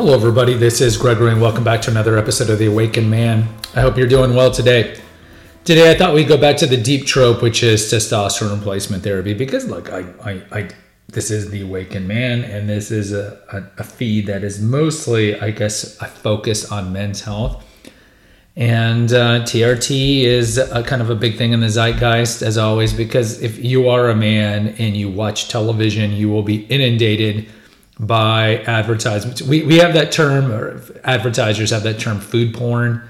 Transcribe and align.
Hello, 0.00 0.14
everybody. 0.14 0.54
This 0.54 0.80
is 0.80 0.96
Gregory, 0.96 1.30
and 1.30 1.42
welcome 1.42 1.62
back 1.62 1.82
to 1.82 1.90
another 1.90 2.16
episode 2.16 2.48
of 2.48 2.58
The 2.58 2.64
Awakened 2.64 3.10
Man. 3.10 3.46
I 3.76 3.82
hope 3.82 3.98
you're 3.98 4.08
doing 4.08 4.34
well 4.34 4.50
today. 4.50 4.98
Today, 5.64 5.90
I 5.90 5.94
thought 5.94 6.14
we'd 6.14 6.26
go 6.26 6.38
back 6.38 6.56
to 6.56 6.66
the 6.66 6.78
deep 6.78 7.04
trope, 7.04 7.42
which 7.42 7.62
is 7.62 7.82
testosterone 7.82 8.56
replacement 8.56 9.02
therapy, 9.02 9.34
because 9.34 9.68
look, 9.68 9.92
I, 9.92 10.06
I, 10.24 10.42
I 10.52 10.70
this 11.08 11.30
is 11.30 11.50
The 11.50 11.60
Awakened 11.60 12.08
Man, 12.08 12.44
and 12.44 12.66
this 12.66 12.90
is 12.90 13.12
a, 13.12 13.38
a, 13.52 13.82
a 13.82 13.84
feed 13.84 14.26
that 14.28 14.42
is 14.42 14.58
mostly, 14.58 15.38
I 15.38 15.50
guess, 15.50 16.00
a 16.00 16.06
focus 16.06 16.72
on 16.72 16.94
men's 16.94 17.20
health. 17.20 17.62
And 18.56 19.12
uh, 19.12 19.40
TRT 19.40 20.22
is 20.22 20.56
a 20.56 20.82
kind 20.82 21.02
of 21.02 21.10
a 21.10 21.14
big 21.14 21.36
thing 21.36 21.52
in 21.52 21.60
the 21.60 21.68
zeitgeist, 21.68 22.40
as 22.40 22.56
always, 22.56 22.94
because 22.94 23.42
if 23.42 23.62
you 23.62 23.90
are 23.90 24.08
a 24.08 24.16
man 24.16 24.68
and 24.78 24.96
you 24.96 25.10
watch 25.10 25.48
television, 25.48 26.10
you 26.12 26.30
will 26.30 26.42
be 26.42 26.64
inundated 26.68 27.50
by 28.00 28.56
advertisements. 28.62 29.42
We, 29.42 29.62
we 29.62 29.76
have 29.76 29.92
that 29.92 30.10
term, 30.10 30.50
or 30.50 30.82
advertisers 31.04 31.70
have 31.70 31.82
that 31.82 32.00
term 32.00 32.18
food 32.18 32.54
porn, 32.54 33.06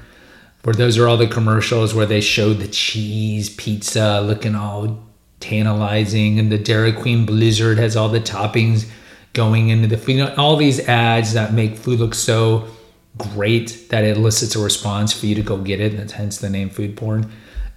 where 0.65 0.75
those 0.75 0.99
are 0.99 1.07
all 1.07 1.17
the 1.17 1.29
commercials 1.29 1.95
where 1.95 2.07
they 2.07 2.21
show 2.21 2.53
the 2.53 2.67
cheese 2.67 3.49
pizza 3.51 4.21
looking 4.21 4.55
all 4.57 4.99
tantalizing, 5.39 6.39
and 6.39 6.51
the 6.51 6.59
Dairy 6.59 6.93
Queen 6.93 7.25
Blizzard 7.25 7.79
has 7.79 7.97
all 7.97 8.09
the 8.09 8.21
toppings 8.21 8.91
going 9.33 9.69
into 9.69 9.87
the 9.87 9.97
food. 9.97 10.17
You 10.17 10.25
know, 10.25 10.35
all 10.37 10.57
these 10.57 10.81
ads 10.89 11.35
that 11.35 11.55
make 11.55 11.77
food 11.77 12.01
look 12.01 12.15
so 12.15 12.69
great 13.17 13.87
that 13.91 14.03
it 14.03 14.17
elicits 14.17 14.57
a 14.57 14.59
response 14.59 15.13
for 15.13 15.27
you 15.27 15.37
to 15.37 15.43
go 15.43 15.57
get 15.57 15.81
it. 15.81 15.97
That's 15.97 16.13
hence 16.13 16.39
the 16.39 16.51
name 16.51 16.69
food 16.69 16.97
porn 16.97 17.31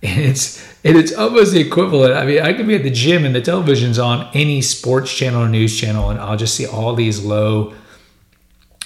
it's 0.03 0.61
and 0.83 0.97
it's 0.97 1.13
almost 1.13 1.53
the 1.53 1.61
equivalent. 1.61 2.13
I 2.13 2.25
mean, 2.25 2.41
I 2.41 2.51
could 2.51 2.67
be 2.67 2.75
at 2.75 2.83
the 2.83 2.89
gym 2.89 3.23
and 3.23 3.33
the 3.33 3.41
television's 3.41 3.97
on 3.97 4.29
any 4.33 4.61
sports 4.61 5.15
channel 5.15 5.43
or 5.43 5.47
news 5.49 5.79
channel, 5.79 6.09
and 6.09 6.19
I'll 6.19 6.35
just 6.35 6.55
see 6.55 6.67
all 6.67 6.93
these 6.93 7.23
low 7.23 7.73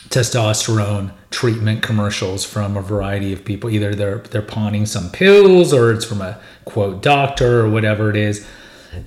testosterone 0.09 1.11
treatment 1.31 1.81
commercials 1.81 2.45
from 2.45 2.77
a 2.77 2.81
variety 2.81 3.33
of 3.33 3.43
people. 3.43 3.69
Either 3.69 3.95
they're 3.95 4.19
they're 4.19 4.43
pawning 4.43 4.85
some 4.85 5.09
pills, 5.09 5.73
or 5.73 5.91
it's 5.91 6.05
from 6.05 6.21
a 6.21 6.39
quote 6.65 7.01
doctor, 7.01 7.61
or 7.61 7.69
whatever 7.69 8.11
it 8.11 8.15
is. 8.15 8.47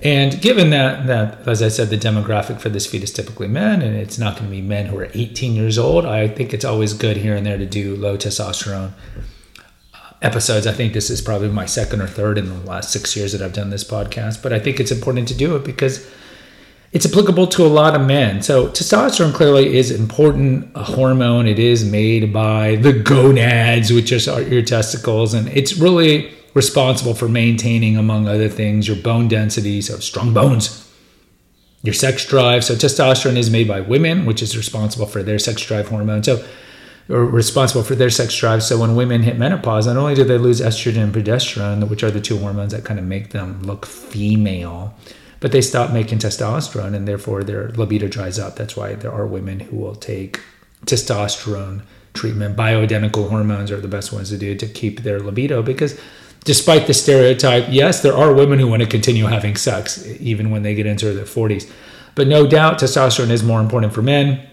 And 0.01 0.41
given 0.41 0.69
that 0.71 1.07
that 1.07 1.47
as 1.47 1.61
I 1.61 1.69
said, 1.69 1.89
the 1.89 1.97
demographic 1.97 2.59
for 2.59 2.67
this 2.67 2.85
feed 2.85 3.03
is 3.03 3.13
typically 3.13 3.47
men, 3.47 3.81
and 3.81 3.95
it's 3.95 4.19
not 4.19 4.35
going 4.35 4.49
to 4.49 4.51
be 4.51 4.61
men 4.61 4.87
who 4.87 4.97
are 4.99 5.09
18 5.13 5.53
years 5.53 5.77
old, 5.77 6.05
I 6.05 6.27
think 6.27 6.53
it's 6.53 6.65
always 6.65 6.93
good 6.93 7.15
here 7.15 7.37
and 7.37 7.45
there 7.45 7.57
to 7.57 7.65
do 7.65 7.95
low 7.95 8.17
testosterone 8.17 8.91
episodes. 10.21 10.67
I 10.67 10.71
think 10.71 10.93
this 10.93 11.09
is 11.09 11.21
probably 11.21 11.49
my 11.49 11.65
second 11.65 12.01
or 12.01 12.07
third 12.07 12.37
in 12.37 12.47
the 12.47 12.65
last 12.65 12.91
six 12.91 13.15
years 13.15 13.31
that 13.31 13.41
I've 13.41 13.53
done 13.53 13.69
this 13.69 13.83
podcast, 13.83 14.43
but 14.43 14.53
I 14.53 14.59
think 14.59 14.79
it's 14.79 14.91
important 14.91 15.27
to 15.29 15.33
do 15.33 15.55
it 15.55 15.63
because 15.63 16.07
it's 16.91 17.05
applicable 17.05 17.47
to 17.47 17.65
a 17.65 17.67
lot 17.67 17.95
of 17.95 18.05
men. 18.05 18.41
So 18.41 18.67
testosterone 18.67 19.33
clearly 19.33 19.77
is 19.77 19.91
important, 19.91 20.71
a 20.75 20.83
hormone. 20.83 21.47
It 21.47 21.57
is 21.57 21.89
made 21.89 22.33
by 22.33 22.75
the 22.75 22.93
gonads, 22.93 23.91
which 23.93 24.11
are 24.27 24.41
your 24.41 24.61
testicles, 24.61 25.33
and 25.33 25.47
it's 25.49 25.77
really 25.77 26.31
responsible 26.53 27.13
for 27.13 27.29
maintaining, 27.29 27.95
among 27.95 28.27
other 28.27 28.49
things, 28.49 28.87
your 28.87 28.97
bone 28.97 29.29
density, 29.29 29.81
so 29.81 29.99
strong 29.99 30.33
bones, 30.33 30.85
your 31.81 31.93
sex 31.93 32.25
drive. 32.25 32.63
So 32.65 32.75
testosterone 32.75 33.37
is 33.37 33.49
made 33.49 33.69
by 33.69 33.79
women, 33.79 34.25
which 34.25 34.43
is 34.43 34.57
responsible 34.57 35.05
for 35.05 35.23
their 35.23 35.39
sex 35.39 35.61
drive 35.61 35.87
hormone. 35.87 36.23
So 36.23 36.45
are 37.09 37.25
responsible 37.25 37.83
for 37.83 37.95
their 37.95 38.09
sex 38.09 38.35
drive. 38.35 38.63
So 38.63 38.79
when 38.79 38.95
women 38.95 39.23
hit 39.23 39.37
menopause, 39.37 39.87
not 39.87 39.97
only 39.97 40.15
do 40.15 40.23
they 40.23 40.37
lose 40.37 40.61
estrogen 40.61 41.03
and 41.03 41.13
progesterone, 41.13 41.89
which 41.89 42.03
are 42.03 42.11
the 42.11 42.21
two 42.21 42.37
hormones 42.37 42.71
that 42.71 42.85
kind 42.85 42.99
of 42.99 43.05
make 43.05 43.31
them 43.31 43.61
look 43.63 43.85
female, 43.85 44.93
but 45.39 45.51
they 45.51 45.61
stop 45.61 45.91
making 45.91 46.19
testosterone 46.19 46.95
and 46.95 47.07
therefore 47.07 47.43
their 47.43 47.69
libido 47.69 48.07
dries 48.07 48.37
up. 48.39 48.55
That's 48.55 48.77
why 48.77 48.93
there 48.93 49.11
are 49.11 49.25
women 49.25 49.59
who 49.59 49.77
will 49.77 49.95
take 49.95 50.39
testosterone 50.85 51.81
treatment. 52.13 52.55
Bioidentical 52.55 53.29
hormones 53.29 53.71
are 53.71 53.81
the 53.81 53.87
best 53.87 54.13
ones 54.13 54.29
to 54.29 54.37
do 54.37 54.55
to 54.55 54.67
keep 54.67 55.01
their 55.01 55.19
libido 55.19 55.63
because 55.63 55.99
despite 56.43 56.87
the 56.87 56.93
stereotype, 56.93 57.65
yes, 57.69 58.01
there 58.01 58.15
are 58.15 58.33
women 58.33 58.59
who 58.59 58.67
want 58.67 58.83
to 58.83 58.87
continue 58.87 59.25
having 59.25 59.55
sex 59.55 60.07
even 60.19 60.51
when 60.51 60.63
they 60.63 60.75
get 60.75 60.85
into 60.85 61.11
their 61.13 61.25
40s. 61.25 61.69
But 62.13 62.27
no 62.27 62.45
doubt 62.45 62.79
testosterone 62.79 63.29
is 63.29 63.43
more 63.43 63.61
important 63.61 63.93
for 63.93 64.01
men 64.01 64.47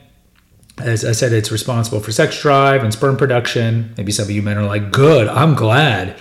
as 0.81 1.05
I 1.05 1.13
said, 1.13 1.33
it's 1.33 1.51
responsible 1.51 2.01
for 2.01 2.13
sex 2.13 2.41
drive 2.41 2.83
and 2.83 2.93
sperm 2.93 3.17
production. 3.17 3.95
Maybe 3.97 4.13
some 4.13 4.25
of 4.25 4.31
you 4.31 4.43
men 4.43 4.59
are 4.59 4.67
like, 4.67 4.91
good, 4.91 5.29
I'm 5.29 5.55
glad 5.55 6.17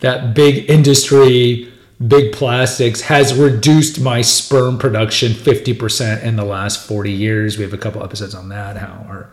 that 0.00 0.34
big 0.34 0.70
industry, 0.70 1.72
big 2.06 2.32
plastics 2.32 3.00
has 3.02 3.34
reduced 3.34 4.00
my 4.00 4.22
sperm 4.22 4.78
production 4.78 5.32
50% 5.32 6.22
in 6.22 6.36
the 6.36 6.44
last 6.44 6.86
40 6.86 7.10
years. 7.10 7.58
We 7.58 7.64
have 7.64 7.72
a 7.72 7.78
couple 7.78 8.02
episodes 8.04 8.34
on 8.34 8.48
that, 8.50 8.76
how 8.76 9.04
our 9.08 9.30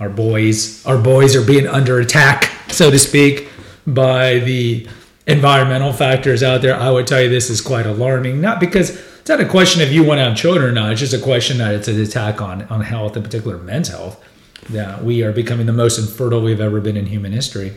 our 0.00 0.08
boys, 0.08 0.84
our 0.86 0.98
boys 0.98 1.34
are 1.34 1.44
being 1.44 1.66
under 1.66 1.98
attack, 1.98 2.52
so 2.70 2.90
to 2.90 2.98
speak, 2.98 3.48
by 3.86 4.38
the 4.38 4.86
environmental 5.26 5.92
factors 5.92 6.42
out 6.42 6.62
there. 6.62 6.76
I 6.76 6.90
would 6.90 7.06
tell 7.06 7.20
you 7.20 7.28
this 7.28 7.50
is 7.50 7.60
quite 7.60 7.86
alarming, 7.86 8.40
not 8.40 8.60
because 8.60 9.02
it's 9.28 9.38
not 9.38 9.46
a 9.46 9.50
question 9.50 9.82
if 9.82 9.92
you 9.92 10.02
want 10.02 10.16
to 10.16 10.24
have 10.24 10.34
children 10.34 10.64
or 10.64 10.72
not. 10.72 10.90
It's 10.90 11.00
just 11.00 11.12
a 11.12 11.18
question 11.18 11.58
that 11.58 11.74
it's 11.74 11.86
an 11.86 12.00
attack 12.00 12.40
on 12.40 12.62
on 12.62 12.80
health, 12.80 13.14
in 13.14 13.22
particular 13.22 13.58
men's 13.58 13.88
health. 13.88 14.24
That 14.70 15.04
we 15.04 15.22
are 15.22 15.32
becoming 15.32 15.66
the 15.66 15.72
most 15.74 15.98
infertile 15.98 16.40
we've 16.40 16.62
ever 16.62 16.80
been 16.80 16.96
in 16.96 17.04
human 17.04 17.32
history. 17.32 17.74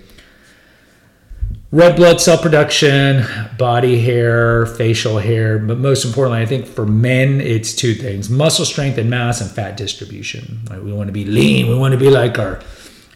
Red 1.69 1.97
blood 1.97 2.21
cell 2.21 2.37
production, 2.37 3.25
body 3.57 3.99
hair, 3.99 4.65
facial 4.65 5.17
hair, 5.17 5.59
but 5.59 5.77
most 5.77 6.05
importantly, 6.05 6.41
I 6.41 6.45
think 6.45 6.67
for 6.67 6.85
men, 6.85 7.41
it's 7.41 7.75
two 7.75 7.95
things: 7.95 8.29
muscle 8.29 8.63
strength 8.63 8.97
and 8.97 9.09
mass, 9.09 9.41
and 9.41 9.51
fat 9.51 9.75
distribution. 9.75 10.61
Right? 10.69 10.81
We 10.81 10.93
want 10.93 11.07
to 11.09 11.13
be 11.13 11.25
lean. 11.25 11.67
We 11.67 11.75
want 11.75 11.91
to 11.91 11.99
be 11.99 12.09
like 12.09 12.39
our 12.39 12.61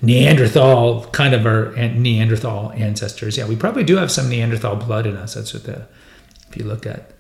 Neanderthal, 0.02 1.06
kind 1.12 1.34
of 1.34 1.46
our 1.46 1.72
Neanderthal 1.72 2.74
ancestors. 2.74 3.38
Yeah, 3.38 3.48
we 3.48 3.56
probably 3.56 3.86
do 3.86 3.96
have 3.96 4.12
some 4.12 4.28
Neanderthal 4.28 4.76
blood 4.76 5.08
in 5.08 5.16
us. 5.16 5.36
That's 5.36 5.54
what 5.54 5.64
the 5.64 5.88
if 6.50 6.58
you 6.58 6.66
look 6.66 6.86
at 6.86 7.15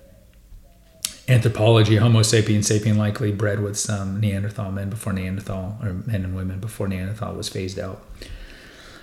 anthropology, 1.27 1.97
Homo 1.97 2.21
sapiens 2.21 2.69
sapien 2.69 2.97
likely 2.97 3.31
bred 3.31 3.61
with 3.61 3.77
some 3.77 4.19
Neanderthal 4.19 4.71
men 4.71 4.89
before 4.89 5.13
Neanderthal, 5.13 5.77
or 5.81 5.93
men 6.05 6.23
and 6.23 6.35
women 6.35 6.59
before 6.59 6.87
Neanderthal 6.87 7.33
was 7.33 7.49
phased 7.49 7.79
out. 7.79 8.03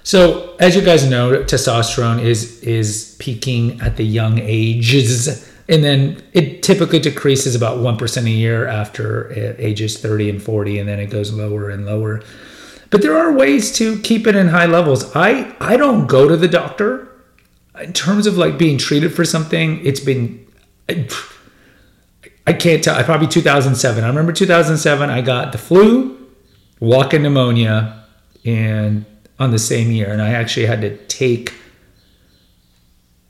So, 0.04 0.56
as 0.58 0.74
you 0.74 0.82
guys 0.82 1.08
know, 1.08 1.44
testosterone 1.44 2.20
is 2.22 2.60
is 2.62 3.16
peaking 3.18 3.80
at 3.80 3.96
the 3.96 4.04
young 4.04 4.38
ages, 4.40 5.48
and 5.68 5.84
then 5.84 6.22
it 6.32 6.62
typically 6.62 6.98
decreases 6.98 7.54
about 7.54 7.78
one 7.78 7.96
percent 7.96 8.26
a 8.26 8.30
year 8.30 8.66
after 8.66 9.30
uh, 9.30 9.54
ages 9.58 9.98
thirty 9.98 10.28
and 10.28 10.42
forty, 10.42 10.78
and 10.78 10.88
then 10.88 10.98
it 10.98 11.06
goes 11.06 11.32
lower 11.32 11.70
and 11.70 11.86
lower. 11.86 12.22
But 12.90 13.02
there 13.02 13.16
are 13.16 13.32
ways 13.32 13.72
to 13.76 13.98
keep 14.00 14.26
it 14.26 14.34
in 14.34 14.48
high 14.48 14.66
levels. 14.66 15.14
I 15.14 15.54
I 15.60 15.76
don't 15.76 16.06
go 16.08 16.28
to 16.28 16.36
the 16.36 16.48
doctor 16.48 17.08
in 17.80 17.92
terms 17.92 18.26
of 18.26 18.36
like 18.36 18.58
being 18.58 18.78
treated 18.78 19.14
for 19.14 19.24
something. 19.24 19.84
It's 19.86 20.00
been 20.00 20.44
I 22.46 22.52
can't 22.52 22.82
tell. 22.82 22.96
I 22.96 23.02
probably 23.02 23.28
2007. 23.28 24.02
I 24.02 24.06
remember 24.06 24.32
2007. 24.32 25.10
I 25.10 25.20
got 25.20 25.52
the 25.52 25.58
flu, 25.58 26.28
walking 26.80 27.22
pneumonia, 27.22 28.04
and 28.44 29.04
on 29.38 29.50
the 29.50 29.58
same 29.58 29.90
year, 29.90 30.10
and 30.10 30.20
I 30.20 30.30
actually 30.30 30.66
had 30.66 30.80
to 30.80 30.96
take. 31.06 31.54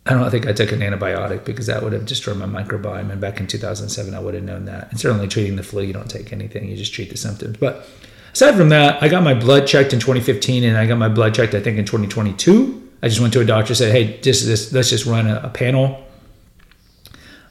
I 0.05 0.15
don't 0.15 0.31
think 0.31 0.47
I 0.49 0.53
took 0.53 0.73
an 0.73 0.81
antibiotic 0.81 1.45
because 1.45 1.67
that 1.67 1.83
would 1.83 1.93
have 1.93 2.07
destroyed 2.07 2.37
my 2.37 2.47
microbiome. 2.47 3.13
And 3.13 3.21
back 3.21 3.39
in 3.39 3.47
2007, 3.47 4.15
I 4.15 4.19
would 4.19 4.35
have 4.35 4.43
known 4.43 4.65
that. 4.65 4.91
And 4.91 4.99
certainly 4.99 5.29
treating 5.29 5.55
the 5.55 5.63
flu, 5.63 5.83
you 5.83 5.93
don't 5.93 6.11
take 6.11 6.33
anything; 6.33 6.69
you 6.69 6.77
just 6.77 6.95
treat 6.95 7.11
the 7.11 7.17
symptoms. 7.17 7.59
But 7.59 7.87
aside 8.33 8.57
from 8.57 8.71
that, 8.71 9.03
I 9.03 9.09
got 9.09 9.23
my 9.23 9.35
blood 9.35 9.67
checked 9.67 9.93
in 9.93 10.01
2015, 10.01 10.65
and 10.65 10.79
I 10.79 10.87
got 10.87 10.97
my 10.97 11.09
blood 11.09 11.35
checked, 11.35 11.55
I 11.55 11.61
think, 11.61 11.79
in 11.79 11.85
2022. 11.85 12.91
I 13.03 13.09
just 13.09 13.21
went 13.21 13.33
to 13.35 13.41
a 13.41 13.45
doctor, 13.45 13.75
said, 13.75 13.93
"Hey, 13.93 14.19
this, 14.23 14.45
this, 14.45 14.73
let's 14.73 14.89
just 14.89 15.05
run 15.05 15.27
a, 15.27 15.41
a 15.45 15.51
panel 15.51 16.03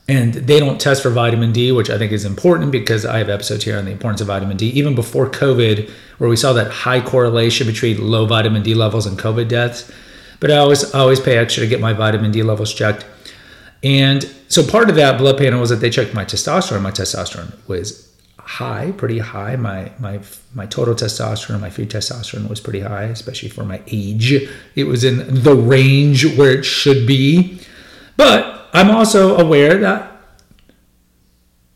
and 0.07 0.33
they 0.33 0.59
don't 0.59 0.81
test 0.81 1.03
for 1.03 1.09
vitamin 1.09 1.51
D, 1.51 1.71
which 1.71 1.89
I 1.89 1.97
think 1.97 2.11
is 2.11 2.25
important 2.25 2.71
because 2.71 3.05
I 3.05 3.19
have 3.19 3.29
episodes 3.29 3.63
here 3.63 3.77
on 3.77 3.85
the 3.85 3.91
importance 3.91 4.21
of 4.21 4.27
vitamin 4.27 4.57
D. 4.57 4.69
Even 4.69 4.95
before 4.95 5.29
COVID, 5.29 5.89
where 6.17 6.29
we 6.29 6.35
saw 6.35 6.53
that 6.53 6.71
high 6.71 7.01
correlation 7.01 7.67
between 7.67 8.01
low 8.01 8.25
vitamin 8.25 8.63
D 8.63 8.73
levels 8.73 9.05
and 9.05 9.17
COVID 9.17 9.47
deaths. 9.47 9.91
But 10.39 10.51
I 10.51 10.57
always 10.57 10.93
I 10.93 10.99
always 10.99 11.19
pay 11.19 11.37
extra 11.37 11.63
to 11.63 11.69
get 11.69 11.79
my 11.79 11.93
vitamin 11.93 12.31
D 12.31 12.43
levels 12.43 12.73
checked. 12.73 13.05
And 13.83 14.23
so 14.47 14.65
part 14.65 14.89
of 14.89 14.95
that 14.95 15.17
blood 15.17 15.37
panel 15.37 15.59
was 15.59 15.69
that 15.69 15.77
they 15.77 15.89
checked 15.89 16.13
my 16.13 16.25
testosterone. 16.25 16.81
My 16.81 16.91
testosterone 16.91 17.53
was 17.67 18.11
high, 18.37 18.91
pretty 18.91 19.19
high. 19.19 19.55
My 19.55 19.91
my 19.99 20.19
my 20.53 20.65
total 20.65 20.93
testosterone, 20.93 21.61
my 21.61 21.69
free 21.69 21.85
testosterone 21.85 22.49
was 22.49 22.59
pretty 22.59 22.81
high, 22.81 23.03
especially 23.03 23.49
for 23.49 23.63
my 23.63 23.81
age. 23.87 24.33
It 24.75 24.83
was 24.85 25.03
in 25.03 25.43
the 25.43 25.55
range 25.55 26.35
where 26.37 26.51
it 26.51 26.63
should 26.63 27.07
be. 27.07 27.59
But 28.17 28.60
I'm 28.73 28.89
also 28.89 29.37
aware 29.37 29.77
that 29.77 30.11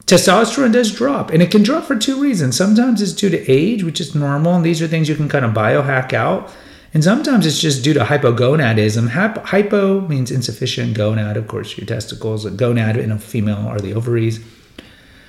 testosterone 0.05 0.71
does 0.71 0.91
drop 0.91 1.31
and 1.31 1.41
it 1.41 1.51
can 1.51 1.63
drop 1.63 1.83
for 1.83 1.95
two 1.95 2.21
reasons. 2.21 2.55
Sometimes 2.55 3.01
it's 3.01 3.13
due 3.13 3.29
to 3.29 3.51
age, 3.51 3.83
which 3.83 3.99
is 3.99 4.15
normal, 4.15 4.55
and 4.55 4.65
these 4.65 4.81
are 4.81 4.87
things 4.87 5.09
you 5.09 5.15
can 5.15 5.29
kind 5.29 5.45
of 5.45 5.51
biohack 5.51 6.13
out. 6.13 6.51
And 6.93 7.03
sometimes 7.03 7.45
it's 7.45 7.59
just 7.59 7.83
due 7.83 7.93
to 7.93 8.01
hypogonadism. 8.01 9.09
Hypo 9.09 10.07
means 10.07 10.31
insufficient, 10.31 10.95
gonad, 10.95 11.35
of 11.35 11.47
course, 11.47 11.77
your 11.77 11.85
testicles. 11.85 12.45
Gonad 12.45 12.97
in 12.97 13.11
a 13.11 13.19
female 13.19 13.67
are 13.67 13.79
the 13.79 13.93
ovaries. 13.93 14.39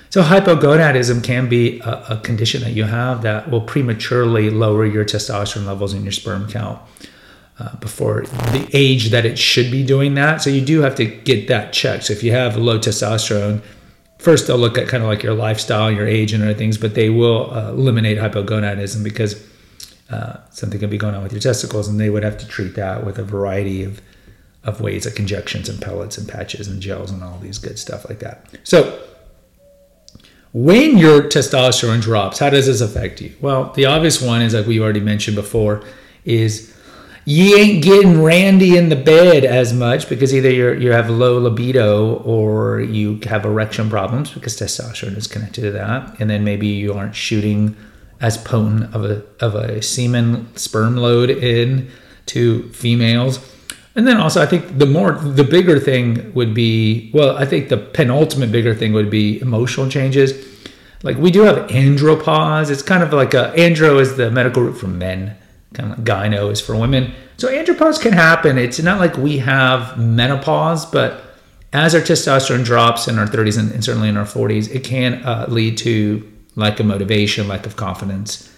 So 0.09 0.21
hypogonadism 0.23 1.25
can 1.25 1.49
be 1.49 1.81
a, 1.81 2.05
a, 2.11 2.21
condition 2.23 2.61
that 2.61 2.71
you 2.71 2.85
have 2.85 3.23
that 3.23 3.51
will 3.51 3.59
prematurely 3.59 4.49
lower 4.49 4.85
your 4.85 5.03
testosterone 5.03 5.65
levels 5.65 5.91
and 5.91 6.03
your 6.03 6.13
sperm 6.13 6.49
count 6.49 6.79
uh, 7.59 7.75
before 7.77 8.21
the 8.21 8.69
age 8.73 9.09
that 9.09 9.25
it 9.25 9.37
should 9.37 9.71
be 9.71 9.83
doing 9.83 10.13
that. 10.15 10.41
So 10.41 10.49
you 10.49 10.61
do 10.61 10.81
have 10.81 10.95
to 10.95 11.05
get 11.05 11.47
that 11.47 11.73
checked. 11.73 12.05
So 12.05 12.13
if 12.13 12.23
you 12.23 12.31
have 12.31 12.55
low 12.57 12.77
testosterone, 12.79 13.61
first 14.19 14.47
they'll 14.47 14.57
look 14.57 14.77
at 14.77 14.87
kind 14.87 15.03
of 15.03 15.09
like 15.09 15.23
your 15.23 15.33
lifestyle, 15.33 15.91
your 15.91 16.07
age, 16.07 16.33
and 16.33 16.43
other 16.43 16.53
things, 16.53 16.77
but 16.77 16.93
they 16.93 17.09
will 17.09 17.51
uh, 17.53 17.69
eliminate 17.69 18.17
hypogonadism 18.17 19.03
because 19.03 19.43
uh, 20.09 20.37
something 20.51 20.79
could 20.79 20.89
be 20.89 20.97
going 20.97 21.15
on 21.15 21.23
with 21.23 21.31
your 21.31 21.41
testicles, 21.41 21.87
and 21.87 21.99
they 21.99 22.09
would 22.09 22.23
have 22.23 22.37
to 22.37 22.47
treat 22.47 22.75
that 22.75 23.05
with 23.05 23.17
a 23.17 23.23
variety 23.23 23.83
of 23.83 24.01
of 24.63 24.81
ways, 24.81 25.05
like 25.05 25.17
injections 25.17 25.69
and 25.69 25.81
pellets 25.81 26.17
and 26.17 26.27
patches 26.27 26.67
and 26.67 26.81
gels 26.81 27.09
and 27.09 27.23
all 27.23 27.39
these 27.39 27.57
good 27.57 27.79
stuff 27.79 28.07
like 28.09 28.19
that. 28.19 28.45
So 28.63 29.01
when 30.51 30.97
your 30.97 31.21
testosterone 31.23 32.01
drops, 32.01 32.39
how 32.39 32.49
does 32.49 32.65
this 32.65 32.81
affect 32.81 33.21
you? 33.21 33.33
Well, 33.39 33.71
the 33.73 33.85
obvious 33.85 34.21
one 34.21 34.41
is 34.41 34.53
like 34.53 34.67
we've 34.67 34.81
already 34.81 34.99
mentioned 34.99 35.35
before, 35.35 35.83
is 36.25 36.75
you 37.29 37.57
ain't 37.57 37.83
getting 37.83 38.23
randy 38.23 38.77
in 38.77 38.87
the 38.87 38.95
bed 38.95 39.43
as 39.43 39.73
much 39.73 40.07
because 40.07 40.33
either 40.33 40.49
you 40.49 40.71
you 40.75 40.93
have 40.93 41.09
low 41.09 41.37
libido 41.37 42.19
or 42.19 42.79
you 42.79 43.19
have 43.23 43.43
erection 43.43 43.89
problems 43.89 44.31
because 44.31 44.55
testosterone 44.55 45.17
is 45.17 45.27
connected 45.27 45.59
to 45.59 45.71
that, 45.71 46.17
and 46.21 46.29
then 46.29 46.45
maybe 46.45 46.67
you 46.67 46.93
aren't 46.93 47.13
shooting 47.13 47.75
as 48.21 48.37
potent 48.37 48.95
of 48.95 49.03
a 49.03 49.25
of 49.41 49.55
a 49.55 49.81
semen 49.81 50.55
sperm 50.55 50.95
load 50.95 51.29
in 51.29 51.91
to 52.27 52.71
females. 52.71 53.45
And 53.93 54.07
then 54.07 54.15
also, 54.15 54.41
I 54.41 54.45
think 54.45 54.77
the 54.77 54.85
more 54.85 55.11
the 55.11 55.43
bigger 55.43 55.81
thing 55.81 56.33
would 56.33 56.53
be 56.53 57.11
well, 57.13 57.35
I 57.35 57.43
think 57.43 57.67
the 57.67 57.77
penultimate 57.77 58.53
bigger 58.53 58.73
thing 58.73 58.93
would 58.93 59.09
be 59.09 59.41
emotional 59.41 59.89
changes. 59.89 60.31
Like 61.03 61.17
we 61.17 61.31
do 61.31 61.41
have 61.41 61.67
andropause. 61.67 62.71
It's 62.71 62.83
kind 62.83 63.03
of 63.03 63.11
like 63.11 63.33
a 63.33 63.53
andro 63.57 63.99
is 63.99 64.15
the 64.15 64.31
medical 64.31 64.63
root 64.63 64.77
for 64.77 64.87
men 64.87 65.35
kind 65.73 65.91
of 65.91 65.99
gyno 65.99 66.51
is 66.51 66.61
for 66.61 66.75
women. 66.75 67.13
So 67.37 67.49
andropause 67.49 68.01
can 68.01 68.13
happen. 68.13 68.57
It's 68.57 68.79
not 68.79 68.99
like 68.99 69.17
we 69.17 69.37
have 69.39 69.97
menopause, 69.97 70.85
but 70.85 71.23
as 71.73 71.93
our 71.93 72.01
testosterone 72.01 72.63
drops 72.63 73.07
in 73.07 73.19
our 73.19 73.27
30s 73.27 73.59
and, 73.59 73.71
and 73.71 73.83
certainly 73.83 74.09
in 74.09 74.17
our 74.17 74.25
40s, 74.25 74.73
it 74.73 74.83
can 74.83 75.15
uh, 75.23 75.45
lead 75.49 75.77
to 75.79 76.31
lack 76.55 76.79
of 76.79 76.85
motivation, 76.85 77.47
lack 77.47 77.65
of 77.65 77.75
confidence, 77.75 78.51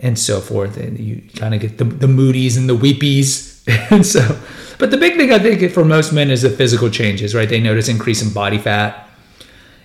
and 0.00 0.18
so 0.18 0.40
forth. 0.40 0.76
And 0.76 0.98
you 0.98 1.28
kind 1.34 1.54
of 1.54 1.60
get 1.60 1.78
the, 1.78 1.84
the 1.84 2.06
moodies 2.06 2.56
and 2.56 2.68
the 2.68 2.76
weepies. 2.76 3.50
and 3.90 4.06
so, 4.06 4.38
but 4.78 4.90
the 4.90 4.96
big 4.96 5.16
thing 5.16 5.32
I 5.32 5.38
think 5.38 5.70
for 5.72 5.84
most 5.84 6.12
men 6.12 6.30
is 6.30 6.42
the 6.42 6.50
physical 6.50 6.90
changes, 6.90 7.34
right? 7.34 7.48
They 7.48 7.60
notice 7.60 7.88
increase 7.88 8.22
in 8.22 8.32
body 8.32 8.58
fat, 8.58 9.08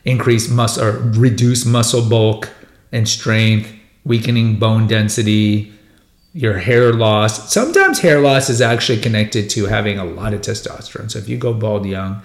increase 0.06 0.50
muscle 0.50 0.84
or 0.84 0.92
reduce 1.00 1.66
muscle 1.66 2.08
bulk 2.08 2.50
and 2.92 3.08
strength, 3.08 3.74
weakening 4.04 4.60
bone 4.60 4.88
density, 4.88 5.74
your 6.34 6.58
hair 6.58 6.94
loss. 6.94 7.52
Sometimes 7.52 8.00
hair 8.00 8.20
loss 8.20 8.50
is 8.50 8.62
actually 8.62 9.02
connected 9.02 9.50
to 9.52 9.66
having 9.66 9.98
a 9.98 10.06
lot 10.06 10.34
of 10.34 10.42
testosterone. 10.42 11.10
So 11.10 11.20
if 11.20 11.28
you 11.28 11.38
go 11.38 11.54
bald 11.54 11.86
young, 11.86 12.22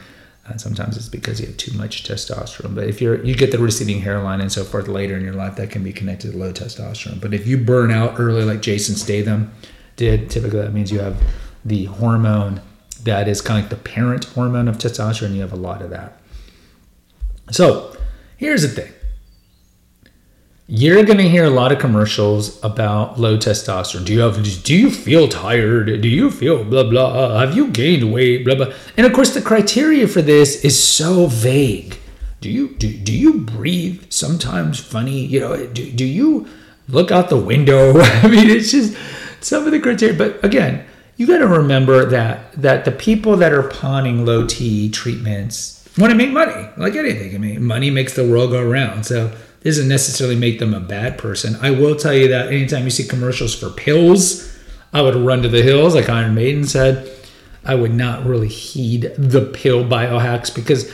uh, 0.47 0.57
sometimes 0.57 0.97
it's 0.97 1.09
because 1.09 1.41
you 1.41 1.47
have 1.47 1.57
too 1.57 1.77
much 1.79 2.03
testosterone. 2.03 2.75
But 2.75 2.89
if 2.89 3.01
you're 3.01 3.25
you 3.25 3.35
get 3.35 3.53
the 3.53 3.59
receding 3.59 4.01
hairline 4.01 4.41
and 4.41 4.51
so 4.51 4.65
forth 4.65 4.89
later 4.89 5.17
in 5.17 5.23
your 5.23 5.35
life, 5.35 5.57
that 5.57 5.71
can 5.71 5.85
be 5.85 5.93
connected 5.93 6.33
to 6.33 6.37
low 6.37 6.53
testosterone. 6.53 7.21
But 7.21 7.33
if 7.33 7.47
you 7.47 7.59
burn 7.59 7.91
out 7.91 8.19
early, 8.19 8.45
like 8.45 8.61
Jason 8.61 8.97
Statham 8.97 9.53
did, 9.97 10.31
typically 10.31 10.61
that 10.61 10.73
means 10.73 10.91
you 10.91 11.01
have 11.01 11.23
the 11.65 11.85
hormone 11.85 12.61
that 13.05 13.29
is 13.29 13.41
kind 13.41 13.65
of 13.65 13.71
like 13.71 13.79
the 13.79 13.91
parent 13.91 14.25
hormone 14.25 14.69
of 14.69 14.79
testosterone. 14.79 15.35
You 15.35 15.41
have 15.43 15.53
a 15.53 15.57
lot 15.57 15.81
of 15.81 15.91
that. 15.91 16.21
So 17.51 17.97
here's 18.37 18.63
the 18.63 18.69
thing 18.69 18.93
you're 20.75 21.05
going 21.05 21.19
to 21.19 21.29
hear 21.29 21.45
a 21.45 21.51
lot 21.51 21.71
of 21.71 21.79
commercials 21.79 22.59
about 22.65 23.21
low 23.21 23.37
testosterone. 23.37 24.07
Do 24.07 24.15
you 24.15 24.21
have 24.21 24.43
do 24.63 24.75
you 24.75 24.91
feel 24.91 25.29
tired? 25.29 26.01
Do 26.01 26.09
you 26.09 26.31
feel 26.31 26.65
blah 26.65 26.85
blah? 26.85 27.41
Have 27.41 27.55
you 27.55 27.69
gained 27.69 28.11
weight? 28.11 28.47
Blah 28.47 28.55
blah. 28.55 28.73
And 28.97 29.07
of 29.07 29.13
course 29.13 29.35
the 29.35 29.43
criteria 29.43 30.09
for 30.09 30.23
this 30.23 30.65
is 30.65 30.83
so 30.83 31.27
vague. 31.27 31.99
Do 32.41 32.49
you 32.49 32.69
do, 32.71 32.91
do 32.91 33.15
you 33.15 33.41
breathe 33.41 34.05
sometimes 34.09 34.81
funny? 34.81 35.27
You 35.27 35.41
know, 35.41 35.67
do, 35.67 35.93
do 35.93 36.07
you 36.07 36.49
look 36.89 37.11
out 37.11 37.29
the 37.29 37.37
window? 37.37 38.01
I 38.01 38.29
mean, 38.29 38.49
it's 38.49 38.71
just 38.71 38.97
some 39.43 39.67
of 39.67 39.73
the 39.73 39.79
criteria. 39.79 40.17
But 40.17 40.43
again, 40.43 40.87
you 41.19 41.27
got 41.27 41.39
to 41.39 41.49
remember 41.49 42.07
that 42.07 42.51
that 42.53 42.87
the 42.87 42.93
people 42.93 43.37
that 43.37 43.53
are 43.53 43.69
pawning 43.69 44.25
low 44.25 44.47
T 44.47 44.89
treatments 44.89 45.87
want 45.99 46.13
to 46.13 46.17
make 46.17 46.31
money, 46.31 46.71
like 46.79 46.97
anything. 46.97 47.35
I 47.35 47.39
mean, 47.39 47.63
money 47.63 47.91
makes 47.91 48.15
the 48.15 48.27
world 48.27 48.53
go 48.53 48.65
round. 48.65 49.05
So 49.05 49.37
doesn't 49.65 49.89
necessarily 49.89 50.37
make 50.37 50.59
them 50.59 50.75
a 50.75 50.81
bad 50.81 51.19
person. 51.19 51.57
I 51.61 51.71
will 51.71 51.97
tell 51.97 52.15
you 52.15 52.29
that 52.29 52.49
anytime 52.49 52.85
you 52.85 52.91
see 52.91 53.07
commercials 53.07 53.55
for 53.55 53.71
pills, 53.71 54.53
I 54.93 55.03
would 55.03 55.17
run 55.17 55.43
to 55.43 55.49
the 55.49 55.63
hills, 55.63 55.95
like 55.95 56.09
Iron 56.09 56.35
Maiden 56.35 56.65
said. 56.65 57.11
I 57.65 57.75
would 57.75 57.95
not 57.95 58.25
really 58.27 58.49
heed 58.49 59.13
the 59.17 59.43
pill 59.43 59.85
biohacks 59.85 60.53
because, 60.53 60.93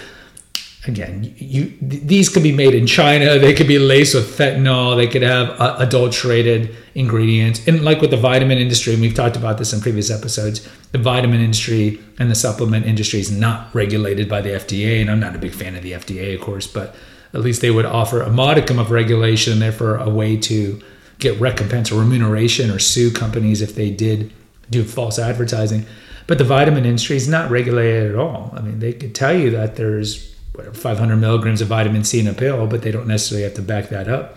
again, 0.87 1.35
you 1.39 1.73
these 1.81 2.29
could 2.29 2.43
be 2.43 2.53
made 2.53 2.75
in 2.75 2.87
China. 2.87 3.39
They 3.39 3.55
could 3.55 3.67
be 3.67 3.79
laced 3.79 4.15
with 4.15 4.27
fentanyl. 4.27 4.95
They 4.95 5.07
could 5.07 5.23
have 5.23 5.59
uh, 5.59 5.77
adulterated 5.79 6.77
ingredients. 6.95 7.67
And 7.67 7.83
like 7.85 8.03
with 8.03 8.11
the 8.11 8.19
vitamin 8.19 8.59
industry, 8.59 8.93
and 8.93 9.01
we've 9.01 9.15
talked 9.15 9.37
about 9.37 9.57
this 9.57 9.73
in 9.73 9.81
previous 9.81 10.11
episodes, 10.11 10.69
the 10.93 10.99
vitamin 10.99 11.41
industry 11.41 11.99
and 12.19 12.31
the 12.31 12.35
supplement 12.35 12.85
industry 12.85 13.21
is 13.21 13.31
not 13.31 13.75
regulated 13.75 14.29
by 14.29 14.43
the 14.43 14.51
FDA. 14.51 15.01
And 15.01 15.11
I'm 15.11 15.21
not 15.21 15.35
a 15.35 15.39
big 15.39 15.55
fan 15.55 15.75
of 15.75 15.83
the 15.83 15.93
FDA, 15.93 16.35
of 16.35 16.43
course, 16.43 16.67
but 16.67 16.95
at 17.35 17.41
least 17.41 17.61
they 17.61 17.71
would 17.71 17.85
offer 17.85 18.23
a 18.23 18.31
modicum 18.31 18.79
of 18.79 18.91
regulation 18.91 19.53
and 19.53 19.63
therefore 19.63 19.97
a 19.97 20.09
way 20.09 20.37
to 20.37 20.81
get 21.19 21.39
recompense 21.41 21.91
or 21.91 22.01
remuneration 22.01 22.71
or 22.71 22.79
sue 22.79 23.11
companies 23.11 23.61
if 23.61 23.75
they 23.75 23.91
did 23.91 24.33
do 24.71 24.85
false 24.85 25.19
advertising. 25.19 25.85
But 26.27 26.39
the 26.39 26.45
vitamin 26.45 26.85
industry 26.85 27.17
is 27.17 27.29
not 27.29 27.51
regulated 27.51 28.13
at 28.13 28.19
all. 28.19 28.53
I 28.55 28.61
mean, 28.61 28.79
they 28.79 28.93
could 28.93 29.15
tell 29.15 29.37
you 29.37 29.51
that 29.51 29.77
there's 29.77 30.35
whatever, 30.53 30.75
500 30.75 31.17
milligrams 31.17 31.61
of 31.61 31.69
vitamin 31.69 32.05
C 32.05 32.21
in 32.21 32.27
a 32.27 32.35
pill, 32.35 32.67
but 32.67 32.83
they 32.83 32.91
don't 32.91 33.07
necessarily 33.07 33.45
have 33.45 33.55
to 33.55 33.63
back 33.63 33.89
that 33.89 34.09
up. 34.09 34.37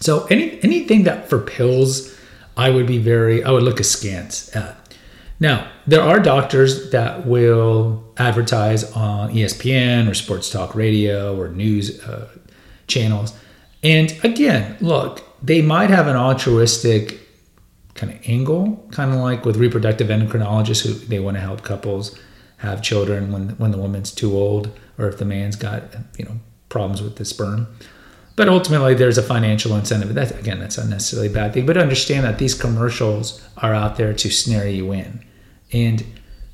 So 0.00 0.26
any 0.26 0.60
anything 0.64 1.04
that 1.04 1.30
for 1.30 1.38
pills, 1.38 2.16
I 2.56 2.70
would 2.70 2.86
be 2.86 2.98
very, 2.98 3.44
I 3.44 3.50
would 3.50 3.62
look 3.62 3.78
askance 3.78 4.54
at. 4.56 4.76
Now, 5.42 5.68
there 5.88 6.02
are 6.02 6.20
doctors 6.20 6.92
that 6.92 7.26
will 7.26 8.04
advertise 8.16 8.84
on 8.92 9.34
ESPN 9.34 10.08
or 10.08 10.14
sports 10.14 10.48
talk 10.48 10.76
radio 10.76 11.36
or 11.36 11.48
news 11.48 12.00
uh, 12.04 12.28
channels. 12.86 13.34
And 13.82 14.16
again, 14.22 14.76
look, 14.80 15.20
they 15.42 15.60
might 15.60 15.90
have 15.90 16.06
an 16.06 16.14
altruistic 16.14 17.18
kind 17.94 18.12
of 18.12 18.20
angle, 18.24 18.86
kind 18.92 19.12
of 19.12 19.18
like 19.18 19.44
with 19.44 19.56
reproductive 19.56 20.06
endocrinologists 20.06 20.86
who 20.86 20.92
they 20.92 21.18
want 21.18 21.36
to 21.36 21.40
help 21.40 21.64
couples 21.64 22.16
have 22.58 22.80
children 22.80 23.32
when 23.32 23.48
when 23.58 23.72
the 23.72 23.78
woman's 23.78 24.12
too 24.12 24.36
old 24.36 24.70
or 24.96 25.08
if 25.08 25.18
the 25.18 25.24
man's 25.24 25.56
got 25.56 25.82
you 26.16 26.24
know 26.24 26.38
problems 26.68 27.02
with 27.02 27.16
the 27.16 27.24
sperm. 27.24 27.66
But 28.36 28.48
ultimately, 28.48 28.94
there's 28.94 29.18
a 29.18 29.22
financial 29.24 29.74
incentive. 29.74 30.14
That 30.14 30.38
again, 30.38 30.60
that's 30.60 30.78
not 30.78 30.86
necessarily 30.86 31.26
a 31.26 31.32
bad 31.32 31.52
thing. 31.52 31.66
But 31.66 31.76
understand 31.76 32.24
that 32.26 32.38
these 32.38 32.54
commercials 32.54 33.42
are 33.56 33.74
out 33.74 33.96
there 33.96 34.14
to 34.14 34.30
snare 34.30 34.68
you 34.68 34.92
in. 34.92 35.24
And 35.72 36.04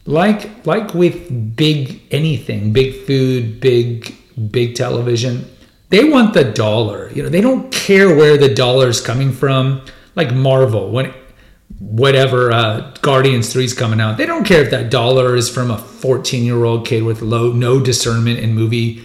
like 0.07 0.67
like 0.67 0.95
with 0.95 1.57
big 1.57 2.03
anything, 2.11 2.73
big 2.73 3.05
food, 3.05 3.61
big 3.61 4.15
big 4.51 4.75
television, 4.75 5.45
they 5.91 6.05
want 6.05 6.35
the 6.35 6.45
dollar. 6.45 7.11
You 7.13 7.23
know, 7.23 7.29
they 7.29 7.41
don't 7.41 7.73
care 7.73 8.15
where 8.15 8.37
the 8.37 8.53
dollar 8.55 8.89
is 8.89 9.01
coming 9.01 9.33
from. 9.33 9.83
Like 10.15 10.35
Marvel, 10.35 10.91
when 10.91 11.13
whatever 11.79 12.51
uh, 12.51 12.93
Guardians 13.03 13.53
3 13.53 13.65
is 13.65 13.75
coming 13.75 14.01
out, 14.01 14.17
they 14.17 14.27
don't 14.27 14.45
care 14.45 14.63
if 14.63 14.71
that 14.71 14.91
dollar 14.91 15.37
is 15.37 15.49
from 15.49 15.71
a 15.71 15.79
14 15.79 16.45
year 16.45 16.65
old 16.65 16.87
kid 16.87 17.03
with 17.03 17.23
low 17.23 17.53
no 17.53 17.81
discernment 17.81 18.39
in 18.39 18.55
movie 18.55 19.05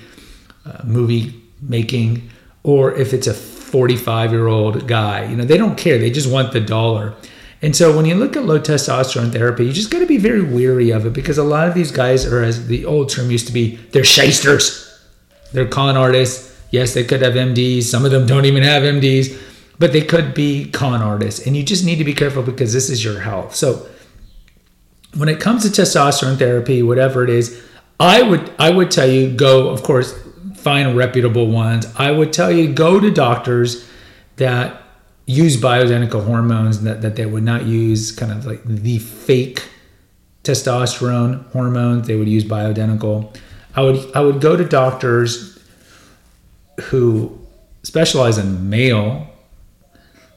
uh, 0.65 0.81
movie 0.83 1.41
making, 1.61 2.29
or 2.63 2.93
if 2.93 3.13
it's 3.13 3.27
a 3.27 3.33
45 3.33 4.31
year 4.31 4.47
old 4.47 4.87
guy. 4.87 5.25
You 5.25 5.35
know, 5.35 5.45
they 5.45 5.57
don't 5.57 5.77
care. 5.77 5.97
They 5.97 6.11
just 6.11 6.31
want 6.31 6.53
the 6.53 6.61
dollar. 6.61 7.15
And 7.63 7.73
so 7.73 7.95
when 7.95 8.05
you 8.05 8.15
look 8.15 8.35
at 8.35 8.43
low 8.43 8.59
testosterone 8.59 9.31
therapy, 9.31 9.65
you 9.65 9.71
just 9.71 9.89
got 9.89 9.99
to 9.99 10.05
be 10.05 10.17
very 10.17 10.41
weary 10.41 10.91
of 10.91 11.05
it 11.05 11.13
because 11.13 11.37
a 11.37 11.45
lot 11.45 11.65
of 11.65 11.73
these 11.73 11.93
guys 11.93 12.25
are, 12.25 12.43
as 12.43 12.67
the 12.67 12.85
old 12.85 13.09
term 13.09 13.31
used 13.31 13.47
to 13.47 13.53
be, 13.53 13.77
they're 13.91 14.03
shysters. 14.03 15.01
They're 15.53 15.67
con 15.67 15.95
artists. 15.95 16.61
Yes, 16.71 16.93
they 16.93 17.05
could 17.05 17.21
have 17.21 17.35
MDs. 17.35 17.83
Some 17.83 18.03
of 18.03 18.11
them 18.11 18.25
don't 18.25 18.43
even 18.43 18.63
have 18.63 18.83
MDs, 18.83 19.39
but 19.79 19.93
they 19.93 20.01
could 20.01 20.33
be 20.33 20.69
con 20.71 21.01
artists. 21.01 21.47
And 21.47 21.55
you 21.55 21.63
just 21.63 21.85
need 21.85 21.99
to 21.99 22.03
be 22.03 22.13
careful 22.13 22.43
because 22.43 22.73
this 22.73 22.89
is 22.89 23.01
your 23.01 23.21
health. 23.21 23.55
So 23.55 23.87
when 25.15 25.29
it 25.29 25.39
comes 25.39 25.63
to 25.63 25.81
testosterone 25.81 26.37
therapy, 26.37 26.83
whatever 26.83 27.23
it 27.23 27.29
is, 27.29 27.63
I 27.97 28.23
would 28.23 28.51
I 28.59 28.71
would 28.71 28.91
tell 28.91 29.07
you 29.07 29.31
go, 29.31 29.69
of 29.69 29.83
course, 29.83 30.13
find 30.55 30.97
reputable 30.97 31.47
ones. 31.47 31.85
I 31.95 32.11
would 32.11 32.33
tell 32.33 32.51
you 32.51 32.73
go 32.73 32.99
to 32.99 33.09
doctors 33.09 33.87
that 34.35 34.82
use 35.25 35.55
bioidentical 35.55 36.25
hormones 36.25 36.81
that, 36.83 37.01
that 37.01 37.15
they 37.15 37.25
would 37.25 37.43
not 37.43 37.65
use 37.65 38.11
kind 38.11 38.31
of 38.31 38.45
like 38.45 38.63
the 38.65 38.99
fake 38.99 39.63
testosterone 40.43 41.49
hormones 41.51 42.07
they 42.07 42.17
would 42.17 42.27
use 42.27 42.43
bioidentical 42.43 43.33
i 43.75 43.81
would 43.81 44.13
i 44.13 44.19
would 44.19 44.41
go 44.41 44.57
to 44.57 44.65
doctors 44.65 45.53
who 46.81 47.39
specialize 47.83 48.37
in 48.37 48.69
male, 48.69 49.27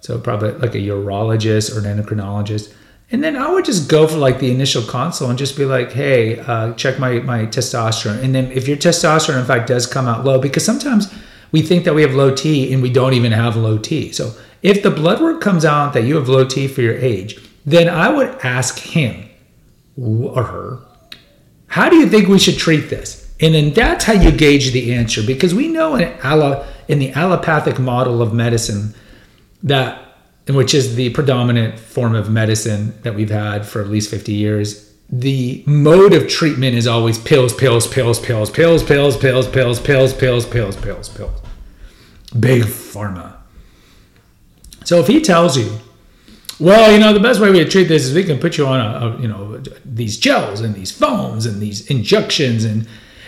so 0.00 0.18
probably 0.18 0.52
like 0.52 0.74
a 0.74 0.78
urologist 0.78 1.74
or 1.74 1.86
an 1.86 1.96
endocrinologist. 1.96 2.72
And 3.10 3.22
then 3.22 3.36
I 3.36 3.50
would 3.50 3.64
just 3.64 3.88
go 3.88 4.06
for 4.08 4.16
like 4.16 4.40
the 4.40 4.50
initial 4.50 4.82
consult 4.82 5.30
and 5.30 5.38
just 5.38 5.56
be 5.56 5.64
like, 5.64 5.92
hey, 5.92 6.40
uh, 6.40 6.74
check 6.74 6.98
my, 6.98 7.20
my 7.20 7.46
testosterone. 7.46 8.22
And 8.22 8.34
then 8.34 8.50
if 8.50 8.66
your 8.66 8.76
testosterone, 8.76 9.38
in 9.38 9.46
fact, 9.46 9.68
does 9.68 9.86
come 9.86 10.08
out 10.08 10.24
low, 10.24 10.40
because 10.40 10.64
sometimes 10.64 11.12
we 11.52 11.62
think 11.62 11.84
that 11.84 11.94
we 11.94 12.02
have 12.02 12.14
low 12.14 12.34
T 12.34 12.72
and 12.72 12.82
we 12.82 12.90
don't 12.90 13.14
even 13.14 13.30
have 13.30 13.56
low 13.56 13.78
T. 13.78 14.10
So 14.10 14.32
if 14.66 14.82
the 14.82 14.90
blood 14.90 15.20
work 15.20 15.40
comes 15.40 15.64
out 15.64 15.92
that 15.92 16.02
you 16.02 16.16
have 16.16 16.28
low 16.28 16.44
T 16.44 16.66
for 16.66 16.82
your 16.82 16.96
age, 16.96 17.38
then 17.64 17.88
I 17.88 18.08
would 18.12 18.28
ask 18.42 18.76
him 18.80 19.28
or 19.96 20.42
her, 20.42 20.80
how 21.68 21.88
do 21.88 21.94
you 21.94 22.08
think 22.08 22.26
we 22.26 22.40
should 22.40 22.58
treat 22.58 22.90
this? 22.90 23.32
And 23.38 23.54
then 23.54 23.72
that's 23.72 24.04
how 24.04 24.14
you 24.14 24.32
gauge 24.32 24.72
the 24.72 24.92
answer 24.92 25.22
because 25.22 25.54
we 25.54 25.68
know 25.68 25.94
in, 25.94 26.12
allo, 26.20 26.66
in 26.88 26.98
the 26.98 27.12
allopathic 27.12 27.78
model 27.78 28.20
of 28.20 28.34
medicine 28.34 28.92
that 29.62 30.02
which 30.48 30.74
is 30.74 30.96
the 30.96 31.10
predominant 31.10 31.78
form 31.78 32.16
of 32.16 32.28
medicine 32.28 32.92
that 33.02 33.14
we've 33.14 33.30
had 33.30 33.64
for 33.66 33.80
at 33.80 33.88
least 33.88 34.10
50 34.10 34.32
years 34.32 34.92
the 35.10 35.62
mode 35.66 36.12
of 36.12 36.28
treatment 36.28 36.76
is 36.76 36.86
always 36.86 37.18
pills 37.18 37.52
pills 37.52 37.86
pills 37.86 38.18
pills 38.20 38.50
pills 38.50 38.82
pills 38.82 39.16
pills 39.16 39.48
pills 39.48 39.80
pills 39.80 40.12
pills 40.14 40.46
pills 40.46 40.76
pills 40.76 41.08
pills 41.08 41.40
big 42.38 42.62
pharma 42.62 43.35
so 44.86 44.98
if 45.00 45.06
he 45.06 45.20
tells 45.20 45.58
you 45.58 45.78
well 46.58 46.90
you 46.90 46.98
know 46.98 47.12
the 47.12 47.20
best 47.20 47.40
way 47.40 47.50
we 47.50 47.62
treat 47.64 47.84
this 47.84 48.04
is 48.04 48.14
we 48.14 48.24
can 48.24 48.38
put 48.38 48.56
you 48.56 48.66
on 48.66 48.80
a, 48.80 49.06
a 49.06 49.20
you 49.20 49.28
know 49.28 49.62
these 49.84 50.16
gels 50.16 50.60
and 50.60 50.74
these 50.74 50.90
foams 50.90 51.44
and 51.44 51.60
these 51.60 51.90
injections 51.90 52.64
and 52.64 52.86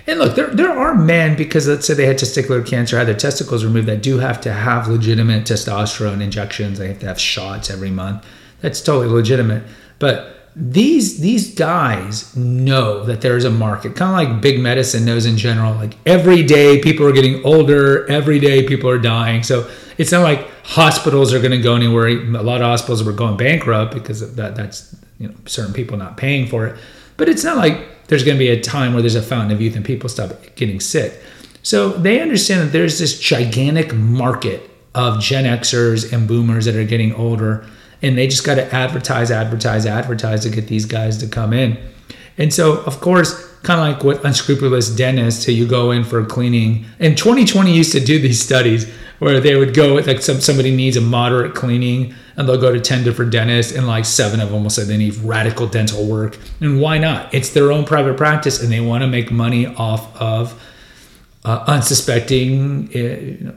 and 0.09 0.21
look, 0.21 0.37
there, 0.37 0.47
there 0.47 0.71
are 0.71 0.95
men 0.95 1.37
because 1.37 1.69
let's 1.69 1.87
say 1.87 1.93
they 1.93 2.07
had 2.07 2.17
testicular 2.17 2.67
cancer, 2.67 2.97
had 2.97 3.07
their 3.07 3.15
testicles 3.15 3.63
removed, 3.63 3.87
that 3.89 4.03
do 4.03 4.19
have 4.19 4.41
to 4.41 4.53
have 4.55 4.89
legitimate 4.89 5.45
testosterone 5.45 6.23
injections. 6.23 6.79
They 6.79 6.89
have 6.89 7.01
to 7.01 7.07
have 7.07 7.21
shots 7.21 7.69
every 7.69 7.91
month. 7.91 8.25
That's 8.63 8.81
totally 8.81 9.09
legitimate. 9.09 9.65
But 9.99 10.35
these 10.57 11.21
these 11.21 11.55
guys 11.55 12.35
know 12.35 13.05
that 13.05 13.21
there 13.21 13.37
is 13.37 13.45
a 13.45 13.51
market, 13.51 13.97
kind 13.97 14.11
of 14.11 14.33
like 14.33 14.43
big 14.43 14.61
medicine 14.61 15.05
knows 15.05 15.27
in 15.27 15.37
general. 15.37 15.75
Like 15.75 15.99
every 16.07 16.43
day, 16.43 16.81
people 16.81 17.05
are 17.05 17.13
getting 17.13 17.45
older. 17.45 18.11
Every 18.11 18.39
day, 18.39 18.67
people 18.67 18.89
are 18.89 18.99
dying. 18.99 19.43
So 19.43 19.71
it's 19.99 20.13
not 20.13 20.23
like 20.23 20.49
hospitals 20.65 21.35
are 21.35 21.41
going 21.41 21.51
to 21.51 21.61
go 21.61 21.75
anywhere. 21.75 22.07
A 22.07 22.43
lot 22.43 22.63
of 22.63 22.67
hospitals 22.67 23.07
are 23.07 23.13
going 23.13 23.37
bankrupt 23.37 23.93
because 23.93 24.35
that 24.37 24.55
that's 24.55 24.97
you 25.19 25.29
know 25.29 25.35
certain 25.45 25.75
people 25.75 25.99
not 25.99 26.17
paying 26.17 26.47
for 26.47 26.67
it. 26.67 26.81
But 27.17 27.29
it's 27.29 27.45
not 27.45 27.57
like 27.57 28.07
there's 28.07 28.25
going 28.25 28.37
to 28.37 28.39
be 28.39 28.49
a 28.49 28.61
time 28.61 28.95
where 28.95 29.03
there's 29.03 29.17
a 29.17 29.23
fountain 29.23 29.51
of 29.51 29.61
youth 29.61 29.77
and 29.77 29.85
people 29.85 30.09
stop 30.09 30.31
getting 30.55 30.81
sick. 30.81 31.21
So 31.63 31.91
they 31.91 32.21
understand 32.21 32.63
that 32.63 32.73
there's 32.73 32.99
this 32.99 33.19
gigantic 33.19 33.93
market 33.93 34.71
of 34.95 35.21
Gen 35.21 35.45
Xers 35.45 36.13
and 36.13 36.27
boomers 36.27 36.65
that 36.65 36.77
are 36.77 36.85
getting 36.85 37.13
older, 37.15 37.67
and 38.01 38.17
they 38.17 38.27
just 38.27 38.45
got 38.45 38.55
to 38.55 38.75
advertise, 38.75 39.31
advertise, 39.31 39.85
advertise 39.85 40.45
to 40.45 40.51
get 40.51 40.69
these 40.69 40.87
guys 40.87 41.19
to 41.19 41.27
come 41.27 41.53
in. 41.53 41.77
And 42.39 42.55
so, 42.55 42.79
of 42.83 43.01
course, 43.01 43.49
kind 43.65 43.81
of 43.81 43.97
like 43.97 44.05
with 44.05 44.25
unscrupulous 44.25 44.89
dentists, 44.89 45.45
who 45.45 45.53
you 45.53 45.67
go 45.67 45.91
in 45.91 46.05
for 46.05 46.25
cleaning. 46.25 46.87
And 47.01 47.17
20/20 47.17 47.75
used 47.75 47.93
to 47.93 48.01
do 48.01 48.19
these 48.21 48.41
studies 48.41 48.91
where 49.19 49.41
they 49.41 49.57
would 49.57 49.75
go 49.75 49.95
like 49.95 50.23
some, 50.23 50.41
somebody 50.41 50.75
needs 50.75 50.97
a 50.97 51.01
moderate 51.01 51.55
cleaning 51.55 52.15
and 52.37 52.49
they'll 52.49 52.61
go 52.61 52.73
to 52.73 52.81
10 52.81 53.03
different 53.03 53.33
dentists 53.33 53.73
and 53.73 53.87
like 53.87 54.05
seven 54.05 54.41
of 54.41 54.51
them 54.51 54.63
will 54.63 54.71
say 54.71 54.85
they 54.85 54.97
need 54.97 55.17
radical 55.17 55.67
dental 55.67 56.07
work. 56.07 56.39
And 56.61 56.81
why 56.81 56.99
not? 56.99 57.35
It's 57.35 57.51
their 57.51 57.73
own 57.73 57.85
private 57.85 58.17
practice 58.17 58.63
and 58.63 58.73
they 58.73 58.81
want 58.81 59.03
to 59.03 59.09
make 59.09 59.31
money 59.31 59.67
off 59.67 60.15
of 60.21 60.61
uh, 61.45 61.65
unsuspecting 61.67 62.89
uh, 62.95 63.53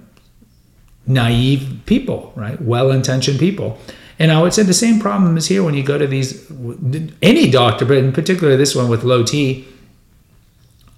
naive 1.05 1.81
people 1.85 2.33
right? 2.35 2.59
Well-intentioned 2.61 3.39
people. 3.39 3.77
And 4.17 4.31
i 4.31 4.39
would 4.39 4.53
say 4.53 4.61
the 4.61 4.73
same 4.73 4.99
problem 4.99 5.35
is 5.35 5.47
here 5.47 5.63
when 5.63 5.73
you 5.73 5.81
go 5.83 5.97
to 5.97 6.05
these 6.05 6.49
any 7.23 7.49
doctor 7.49 7.85
but 7.85 7.97
in 7.97 8.13
particular 8.13 8.55
this 8.55 8.75
one 8.75 8.87
with 8.87 9.03
low 9.03 9.23
t 9.23 9.67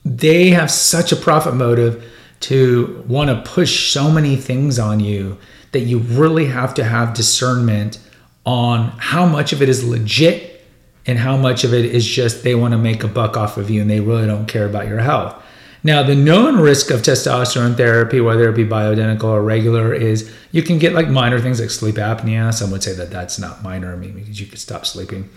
they 0.03 0.49
have 0.49 0.69
such 0.69 1.13
a 1.13 1.15
profit 1.15 1.53
motive 1.53 2.03
to 2.43 3.03
want 3.07 3.29
to 3.29 3.49
push 3.49 3.91
so 3.91 4.11
many 4.11 4.35
things 4.35 4.77
on 4.77 4.99
you 4.99 5.37
that 5.71 5.81
you 5.81 5.99
really 5.99 6.45
have 6.45 6.73
to 6.73 6.83
have 6.83 7.13
discernment 7.13 7.99
on 8.45 8.89
how 8.97 9.25
much 9.25 9.53
of 9.53 9.61
it 9.61 9.69
is 9.69 9.83
legit 9.83 10.61
and 11.05 11.17
how 11.17 11.37
much 11.37 11.63
of 11.63 11.73
it 11.73 11.85
is 11.85 12.05
just 12.05 12.43
they 12.43 12.55
want 12.55 12.73
to 12.73 12.77
make 12.77 13.03
a 13.03 13.07
buck 13.07 13.37
off 13.37 13.57
of 13.57 13.69
you 13.69 13.81
and 13.81 13.89
they 13.89 13.99
really 13.99 14.27
don't 14.27 14.47
care 14.47 14.65
about 14.65 14.87
your 14.87 14.99
health. 14.99 15.41
Now, 15.85 16.03
the 16.03 16.15
known 16.15 16.59
risk 16.59 16.91
of 16.91 17.01
testosterone 17.01 17.75
therapy, 17.75 18.21
whether 18.21 18.49
it 18.49 18.55
be 18.55 18.65
bioidentical 18.65 19.25
or 19.25 19.41
regular, 19.41 19.93
is 19.93 20.33
you 20.51 20.63
can 20.63 20.79
get 20.79 20.93
like 20.93 21.09
minor 21.09 21.39
things 21.39 21.59
like 21.59 21.69
sleep 21.69 21.95
apnea. 21.95 22.53
Some 22.53 22.71
would 22.71 22.83
say 22.83 22.93
that 22.93 23.09
that's 23.09 23.39
not 23.39 23.63
minor, 23.63 23.93
I 23.93 23.97
mean, 23.97 24.13
because 24.13 24.39
you 24.39 24.47
could 24.47 24.59
stop 24.59 24.85
sleeping. 24.85 25.29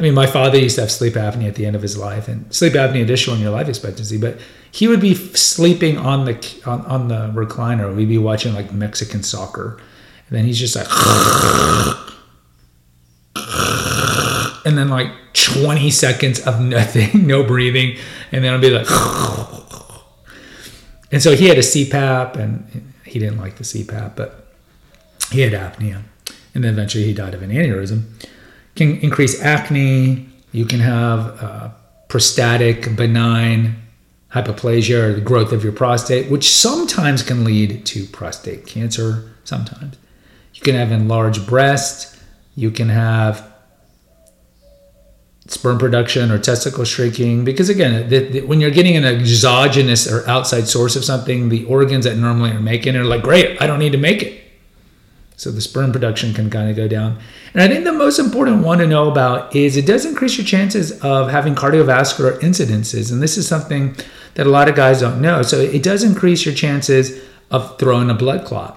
I 0.00 0.02
mean, 0.02 0.14
my 0.14 0.26
father 0.26 0.58
used 0.58 0.76
to 0.76 0.80
have 0.80 0.90
sleep 0.90 1.12
apnea 1.12 1.48
at 1.48 1.56
the 1.56 1.66
end 1.66 1.76
of 1.76 1.82
his 1.82 1.98
life, 1.98 2.26
and 2.26 2.50
sleep 2.54 2.72
apnea 2.72 3.18
show 3.18 3.34
in 3.34 3.40
your 3.40 3.50
life 3.50 3.68
expectancy, 3.68 4.16
but 4.16 4.38
he 4.72 4.88
would 4.88 5.00
be 5.00 5.14
sleeping 5.14 5.98
on 5.98 6.24
the 6.24 6.62
on, 6.64 6.80
on 6.86 7.08
the 7.08 7.30
recliner. 7.34 7.94
We'd 7.94 8.08
be 8.08 8.16
watching 8.16 8.54
like 8.54 8.72
Mexican 8.72 9.22
soccer, 9.22 9.78
and 10.26 10.38
then 10.38 10.46
he's 10.46 10.58
just 10.58 10.74
like, 10.74 10.86
and 14.64 14.78
then 14.78 14.88
like 14.88 15.12
20 15.34 15.90
seconds 15.90 16.40
of 16.46 16.62
nothing, 16.62 17.10
no 17.26 17.44
breathing, 17.44 17.98
and 18.32 18.42
then 18.42 18.54
I'll 18.54 18.60
be 18.60 18.70
like, 18.70 18.90
and 21.12 21.22
so 21.22 21.36
he 21.36 21.48
had 21.48 21.58
a 21.58 21.62
CPAP, 21.62 22.36
and 22.36 22.94
he 23.04 23.18
didn't 23.18 23.36
like 23.36 23.56
the 23.56 23.64
CPAP, 23.64 24.16
but 24.16 24.46
he 25.30 25.42
had 25.42 25.52
apnea, 25.52 26.04
and 26.54 26.64
then 26.64 26.72
eventually 26.72 27.04
he 27.04 27.12
died 27.12 27.34
of 27.34 27.42
an 27.42 27.50
aneurysm. 27.50 28.04
Can 28.74 28.98
increase 28.98 29.40
acne. 29.40 30.28
You 30.52 30.64
can 30.64 30.80
have 30.80 31.42
uh, 31.42 31.70
prostatic 32.08 32.96
benign 32.96 33.76
hypoplasia 34.32 35.02
or 35.02 35.12
the 35.14 35.20
growth 35.20 35.52
of 35.52 35.64
your 35.64 35.72
prostate, 35.72 36.30
which 36.30 36.48
sometimes 36.48 37.22
can 37.22 37.44
lead 37.44 37.84
to 37.86 38.06
prostate 38.06 38.66
cancer. 38.66 39.32
Sometimes 39.44 39.96
you 40.54 40.62
can 40.62 40.74
have 40.74 40.92
enlarged 40.92 41.46
breast. 41.46 42.16
You 42.54 42.70
can 42.70 42.88
have 42.88 43.50
sperm 45.46 45.78
production 45.78 46.30
or 46.30 46.38
testicle 46.38 46.84
shrinking 46.84 47.44
because 47.44 47.68
again 47.68 48.08
the, 48.08 48.18
the, 48.20 48.40
when 48.42 48.60
you're 48.60 48.70
getting 48.70 48.96
an 48.96 49.04
exogenous 49.04 50.10
or 50.10 50.28
outside 50.28 50.68
source 50.68 50.94
of 50.94 51.04
something 51.04 51.48
the 51.48 51.64
organs 51.64 52.04
that 52.04 52.16
normally 52.16 52.50
are 52.50 52.60
making 52.60 52.94
it 52.94 52.98
are 52.98 53.04
like 53.04 53.20
great 53.22 53.60
i 53.60 53.66
don't 53.66 53.80
need 53.80 53.90
to 53.90 53.98
make 53.98 54.22
it 54.22 54.40
so 55.40 55.50
the 55.50 55.60
sperm 55.60 55.92
production 55.92 56.34
can 56.34 56.50
kind 56.50 56.68
of 56.68 56.76
go 56.76 56.86
down 56.86 57.18
and 57.54 57.62
i 57.62 57.68
think 57.68 57.84
the 57.84 57.92
most 57.92 58.18
important 58.18 58.64
one 58.64 58.78
to 58.78 58.86
know 58.86 59.10
about 59.10 59.54
is 59.54 59.76
it 59.76 59.86
does 59.86 60.04
increase 60.04 60.36
your 60.36 60.46
chances 60.46 60.92
of 61.00 61.30
having 61.30 61.54
cardiovascular 61.54 62.38
incidences 62.40 63.10
and 63.12 63.22
this 63.22 63.36
is 63.36 63.46
something 63.46 63.96
that 64.34 64.46
a 64.46 64.50
lot 64.50 64.68
of 64.68 64.74
guys 64.74 65.00
don't 65.00 65.20
know. 65.20 65.42
So 65.42 65.58
it 65.60 65.82
does 65.82 66.02
increase 66.02 66.44
your 66.44 66.54
chances 66.54 67.22
of 67.50 67.78
throwing 67.78 68.10
a 68.10 68.14
blood 68.14 68.46
clot 68.46 68.76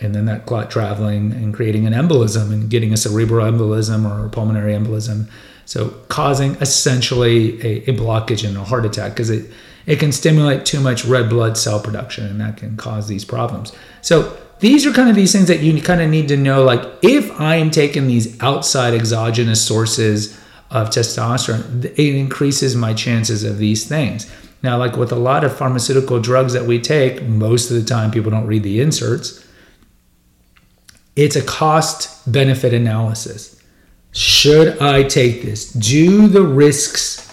and 0.00 0.14
then 0.14 0.26
that 0.26 0.46
clot 0.46 0.70
traveling 0.70 1.32
and 1.32 1.52
creating 1.52 1.86
an 1.86 1.92
embolism 1.92 2.52
and 2.52 2.70
getting 2.70 2.92
a 2.92 2.96
cerebral 2.96 3.44
embolism 3.44 4.08
or 4.10 4.26
a 4.26 4.30
pulmonary 4.30 4.72
embolism. 4.72 5.28
So 5.66 5.90
causing 6.08 6.54
essentially 6.56 7.60
a, 7.60 7.90
a 7.90 7.96
blockage 7.96 8.46
and 8.46 8.56
a 8.56 8.64
heart 8.64 8.86
attack 8.86 9.12
because 9.12 9.30
it, 9.30 9.50
it 9.88 9.98
can 9.98 10.12
stimulate 10.12 10.66
too 10.66 10.80
much 10.80 11.06
red 11.06 11.30
blood 11.30 11.56
cell 11.56 11.80
production 11.80 12.26
and 12.26 12.38
that 12.42 12.58
can 12.58 12.76
cause 12.76 13.08
these 13.08 13.24
problems. 13.24 13.72
So 14.02 14.36
these 14.60 14.84
are 14.84 14.92
kind 14.92 15.08
of 15.08 15.16
these 15.16 15.32
things 15.32 15.48
that 15.48 15.60
you 15.60 15.80
kind 15.80 16.02
of 16.02 16.10
need 16.10 16.28
to 16.28 16.36
know 16.36 16.62
like 16.62 16.82
if 17.00 17.30
I 17.40 17.56
am 17.56 17.70
taking 17.70 18.06
these 18.06 18.38
outside 18.42 18.92
exogenous 18.92 19.64
sources 19.64 20.38
of 20.70 20.90
testosterone, 20.90 21.86
it 21.86 22.14
increases 22.14 22.76
my 22.76 22.92
chances 22.92 23.44
of 23.44 23.56
these 23.56 23.88
things. 23.88 24.30
Now, 24.62 24.76
like 24.76 24.96
with 24.96 25.10
a 25.10 25.16
lot 25.16 25.42
of 25.42 25.56
pharmaceutical 25.56 26.20
drugs 26.20 26.52
that 26.52 26.66
we 26.66 26.78
take, 26.78 27.22
most 27.22 27.70
of 27.70 27.76
the 27.76 27.84
time 27.84 28.10
people 28.10 28.30
don't 28.30 28.46
read 28.46 28.64
the 28.64 28.82
inserts. 28.82 29.42
It's 31.16 31.34
a 31.34 31.42
cost 31.42 32.30
benefit 32.30 32.74
analysis. 32.74 33.62
Should 34.12 34.78
I 34.82 35.04
take 35.04 35.42
this? 35.42 35.72
Do 35.72 36.28
the 36.28 36.42
risks 36.42 37.32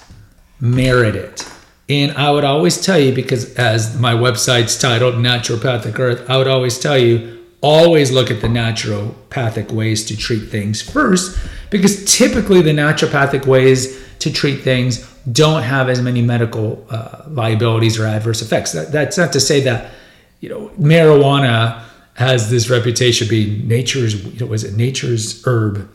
merit 0.62 1.17
it? 1.17 1.45
And 1.87 2.13
I 2.13 2.31
would 2.31 2.43
always 2.43 2.81
tell 2.81 2.99
you, 2.99 3.13
because 3.13 3.53
as 3.55 3.99
my 3.99 4.13
website's 4.13 4.77
titled 4.79 5.15
Naturopathic 5.15 5.99
Earth, 5.99 6.27
I 6.29 6.37
would 6.37 6.47
always 6.47 6.79
tell 6.79 6.97
you 6.97 7.43
always 7.61 8.11
look 8.11 8.29
at 8.29 8.41
the 8.41 8.47
naturopathic 8.47 9.71
ways 9.71 10.05
to 10.05 10.17
treat 10.17 10.49
things 10.49 10.81
first, 10.81 11.37
because 11.69 12.05
typically 12.05 12.61
the 12.61 12.71
naturopathic 12.71 13.45
ways 13.45 14.03
to 14.19 14.31
treat 14.31 14.61
things 14.61 15.11
don't 15.31 15.63
have 15.63 15.89
as 15.89 16.01
many 16.01 16.21
medical 16.21 16.85
uh, 16.89 17.23
liabilities 17.27 17.99
or 17.99 18.05
adverse 18.05 18.41
effects. 18.41 18.71
That, 18.71 18.91
that's 18.91 19.17
not 19.17 19.33
to 19.33 19.39
say 19.39 19.61
that 19.61 19.91
you 20.39 20.49
know 20.49 20.69
marijuana 20.79 21.83
has 22.15 22.49
this 22.49 22.69
reputation 22.69 23.27
being 23.27 23.67
nature's 23.67 24.23
you 24.23 24.39
know 24.39 24.45
was 24.45 24.63
it 24.63 24.75
nature's 24.75 25.43
herb, 25.45 25.89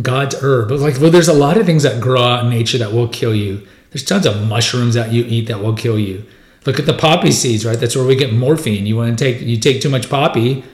God's 0.00 0.36
herb. 0.42 0.70
Like 0.70 1.00
well, 1.00 1.10
there's 1.10 1.28
a 1.28 1.34
lot 1.34 1.56
of 1.56 1.66
things 1.66 1.82
that 1.82 2.00
grow 2.00 2.22
out 2.22 2.44
in 2.44 2.50
nature 2.50 2.78
that 2.78 2.92
will 2.92 3.08
kill 3.08 3.34
you. 3.34 3.66
There's 3.92 4.04
tons 4.04 4.26
of 4.26 4.46
mushrooms 4.48 4.94
that 4.94 5.12
you 5.12 5.24
eat 5.24 5.48
that 5.48 5.62
will 5.62 5.74
kill 5.74 5.98
you. 5.98 6.24
Look 6.64 6.78
at 6.78 6.86
the 6.86 6.94
poppy 6.94 7.30
seeds, 7.30 7.66
right? 7.66 7.78
That's 7.78 7.96
where 7.96 8.06
we 8.06 8.16
get 8.16 8.32
morphine. 8.32 8.86
You 8.86 8.96
want 8.96 9.18
to 9.18 9.24
take 9.24 9.42
you 9.42 9.58
take 9.58 9.82
too 9.82 9.90
much 9.90 10.08
poppy, 10.08 10.64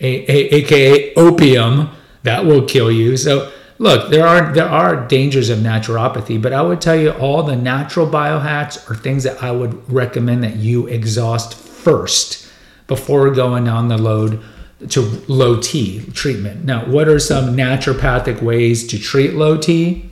a, 0.00 0.30
a, 0.30 0.54
aka 0.56 1.14
opium, 1.14 1.90
that 2.22 2.46
will 2.46 2.64
kill 2.64 2.90
you. 2.90 3.16
So 3.16 3.52
look, 3.78 4.10
there 4.10 4.26
are 4.26 4.52
there 4.52 4.68
are 4.68 5.06
dangers 5.06 5.50
of 5.50 5.58
naturopathy, 5.58 6.40
but 6.40 6.52
I 6.52 6.62
would 6.62 6.80
tell 6.80 6.96
you 6.96 7.10
all 7.10 7.42
the 7.42 7.56
natural 7.56 8.06
biohacks 8.06 8.90
are 8.90 8.94
things 8.94 9.24
that 9.24 9.42
I 9.42 9.50
would 9.50 9.90
recommend 9.92 10.44
that 10.44 10.56
you 10.56 10.86
exhaust 10.86 11.54
first 11.54 12.48
before 12.86 13.30
going 13.30 13.68
on 13.68 13.88
the 13.88 13.98
load 13.98 14.42
to 14.90 15.00
low 15.28 15.60
T 15.60 16.04
treatment. 16.12 16.64
Now, 16.64 16.86
what 16.86 17.08
are 17.08 17.18
some 17.18 17.56
naturopathic 17.56 18.42
ways 18.42 18.86
to 18.88 18.98
treat 18.98 19.34
low 19.34 19.56
T? 19.56 20.11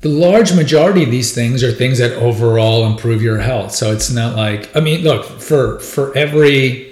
The 0.00 0.08
large 0.10 0.54
majority 0.54 1.02
of 1.02 1.10
these 1.10 1.34
things 1.34 1.64
are 1.64 1.72
things 1.72 1.98
that 1.98 2.12
overall 2.12 2.86
improve 2.86 3.22
your 3.22 3.38
health. 3.38 3.72
So 3.72 3.92
it's 3.92 4.10
not 4.10 4.36
like 4.36 4.74
I 4.76 4.80
mean, 4.80 5.02
look 5.02 5.24
for 5.24 5.80
for 5.80 6.16
every 6.16 6.86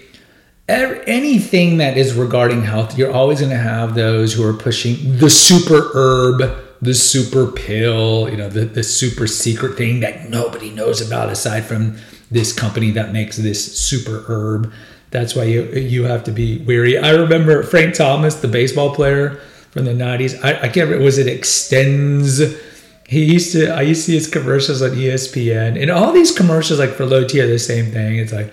anything 0.69 1.79
that 1.79 1.97
is 1.97 2.15
regarding 2.15 2.63
health, 2.63 2.97
you're 2.97 3.13
always 3.13 3.41
going 3.41 3.51
to 3.51 3.59
have 3.59 3.95
those 3.95 4.33
who 4.33 4.45
are 4.45 4.55
pushing 4.55 5.19
the 5.19 5.29
super 5.29 5.91
herb, 5.95 6.57
the 6.81 6.95
super 6.95 7.47
pill, 7.47 8.29
you 8.31 8.37
know, 8.37 8.49
the, 8.49 8.65
the 8.65 8.83
super 8.83 9.27
secret 9.27 9.77
thing 9.77 10.01
that 10.01 10.29
nobody 10.29 10.71
knows 10.71 11.07
about 11.07 11.29
aside 11.29 11.65
from 11.65 11.97
this 12.31 12.53
company 12.53 12.91
that 12.93 13.13
makes 13.13 13.37
this 13.37 13.79
super 13.79 14.25
herb. 14.27 14.73
That's 15.11 15.37
why 15.37 15.45
you 15.45 15.65
you 15.73 16.05
have 16.05 16.25
to 16.25 16.33
be 16.33 16.59
weary. 16.59 16.99
I 16.99 17.11
remember 17.11 17.63
Frank 17.63 17.95
Thomas, 17.95 18.37
the 18.37 18.49
baseball 18.49 18.95
player 18.95 19.41
from 19.71 19.85
the 19.85 19.93
90s. 19.93 20.43
I, 20.43 20.63
I 20.63 20.69
can't 20.69 20.89
remember, 20.89 21.05
was 21.05 21.19
it 21.19 21.27
Extenze? 21.27 22.61
He 23.07 23.25
used 23.25 23.53
to, 23.53 23.69
I 23.69 23.83
used 23.83 24.03
to 24.03 24.13
see 24.13 24.15
his 24.15 24.27
commercials 24.27 24.83
on 24.83 24.91
ESPN. 24.91 25.81
And 25.81 25.91
all 25.91 26.13
these 26.13 26.33
commercials, 26.33 26.79
like 26.79 26.91
for 26.91 27.05
low 27.05 27.25
T, 27.25 27.41
are 27.41 27.47
the 27.47 27.59
same 27.59 27.93
thing. 27.93 28.19
It's 28.19 28.33
like, 28.33 28.53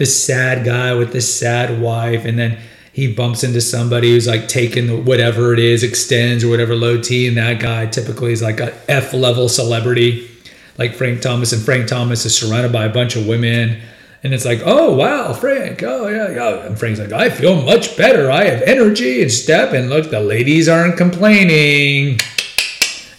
the 0.00 0.06
sad 0.06 0.64
guy 0.64 0.94
with 0.94 1.12
the 1.12 1.20
sad 1.20 1.78
wife, 1.78 2.24
and 2.24 2.38
then 2.38 2.58
he 2.90 3.12
bumps 3.12 3.44
into 3.44 3.60
somebody 3.60 4.12
who's 4.12 4.26
like 4.26 4.48
taking 4.48 5.04
whatever 5.04 5.52
it 5.52 5.58
is, 5.58 5.84
Extenze 5.84 6.42
or 6.42 6.48
whatever 6.48 6.74
low 6.74 6.98
T, 6.98 7.28
and 7.28 7.36
that 7.36 7.60
guy 7.60 7.84
typically 7.84 8.32
is 8.32 8.40
like 8.40 8.60
a 8.60 8.72
F 8.90 9.12
level 9.12 9.46
celebrity, 9.46 10.26
like 10.78 10.94
Frank 10.94 11.20
Thomas, 11.20 11.52
and 11.52 11.62
Frank 11.62 11.86
Thomas 11.86 12.24
is 12.24 12.34
surrounded 12.34 12.72
by 12.72 12.86
a 12.86 12.92
bunch 12.92 13.14
of 13.14 13.26
women. 13.26 13.78
And 14.22 14.32
it's 14.32 14.46
like, 14.46 14.62
oh 14.64 14.96
wow, 14.96 15.34
Frank, 15.34 15.82
oh 15.82 16.08
yeah, 16.08 16.30
yeah. 16.30 16.64
And 16.64 16.78
Frank's 16.78 16.98
like, 16.98 17.12
I 17.12 17.28
feel 17.28 17.60
much 17.60 17.94
better. 17.98 18.30
I 18.30 18.44
have 18.44 18.62
energy 18.62 19.20
and 19.20 19.30
step, 19.30 19.74
and 19.74 19.90
look, 19.90 20.08
the 20.08 20.20
ladies 20.20 20.66
aren't 20.66 20.96
complaining. 20.96 22.20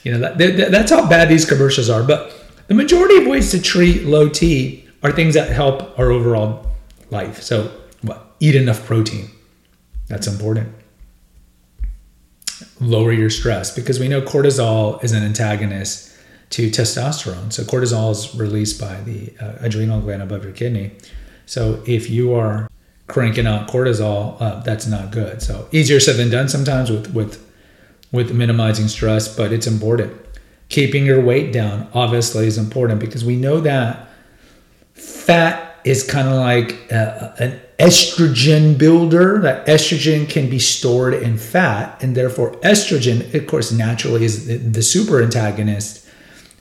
You 0.04 0.14
know, 0.14 0.20
that, 0.20 0.38
that, 0.38 0.72
that's 0.72 0.92
how 0.92 1.08
bad 1.08 1.30
these 1.30 1.46
commercials 1.46 1.90
are. 1.90 2.04
But 2.04 2.34
the 2.68 2.74
majority 2.74 3.18
of 3.18 3.28
ways 3.28 3.52
to 3.52 3.62
treat 3.62 4.06
low 4.06 4.30
T 4.30 4.88
are 5.04 5.12
things 5.12 5.34
that 5.34 5.50
help 5.50 5.98
our 6.00 6.12
overall 6.12 6.72
life. 7.10 7.42
So, 7.42 7.72
what? 8.02 8.36
Eat 8.40 8.56
enough 8.56 8.86
protein. 8.86 9.30
That's 10.08 10.28
important. 10.28 10.74
Lower 12.80 13.12
your 13.12 13.30
stress 13.30 13.74
because 13.74 14.00
we 14.00 14.08
know 14.08 14.22
cortisol 14.22 15.04
is 15.04 15.12
an 15.12 15.24
antagonist 15.24 16.16
to 16.52 16.70
testosterone. 16.70 17.54
So, 17.54 17.64
cortisol 17.64 18.12
is 18.12 18.36
released 18.36 18.80
by 18.80 19.02
the 19.02 19.34
uh, 19.40 19.58
adrenal 19.60 20.02
gland 20.02 20.22
above 20.22 20.44
your 20.44 20.54
kidney. 20.54 20.92
So, 21.46 21.84
if 21.86 22.10
you 22.10 22.34
are 22.34 22.68
cranking 23.08 23.46
out 23.46 23.68
cortisol, 23.68 24.42
uh, 24.42 24.62
that's 24.62 24.88
not 24.88 25.12
good. 25.12 25.42
So, 25.42 25.68
easier 25.72 26.00
said 26.00 26.16
than 26.16 26.30
done 26.30 26.50
sometimes 26.50 26.90
with 26.90 27.14
with 27.14 27.51
with 28.12 28.34
minimizing 28.34 28.88
stress, 28.88 29.34
but 29.36 29.54
it's 29.54 29.68
important. 29.68 30.14
Keeping 30.70 31.06
your 31.06 31.22
weight 31.22 31.52
down 31.52 31.88
obviously 31.94 32.48
is 32.48 32.58
important 32.58 33.00
because 33.00 33.26
we 33.26 33.36
know 33.36 33.60
that 33.62 34.08
fat 34.94 35.76
is 35.84 36.04
kind 36.04 36.28
of 36.28 36.36
like 36.36 36.92
a, 36.92 37.34
an 37.40 37.60
estrogen 37.80 38.78
builder. 38.78 39.40
That 39.40 39.66
estrogen 39.66 40.30
can 40.30 40.50
be 40.50 40.60
stored 40.60 41.14
in 41.14 41.38
fat, 41.38 42.02
and 42.04 42.16
therefore, 42.16 42.52
estrogen, 42.58 43.34
of 43.34 43.48
course, 43.48 43.72
naturally 43.72 44.24
is 44.24 44.48
the, 44.48 44.58
the 44.58 44.84
super 44.84 45.22
antagonist 45.22 46.08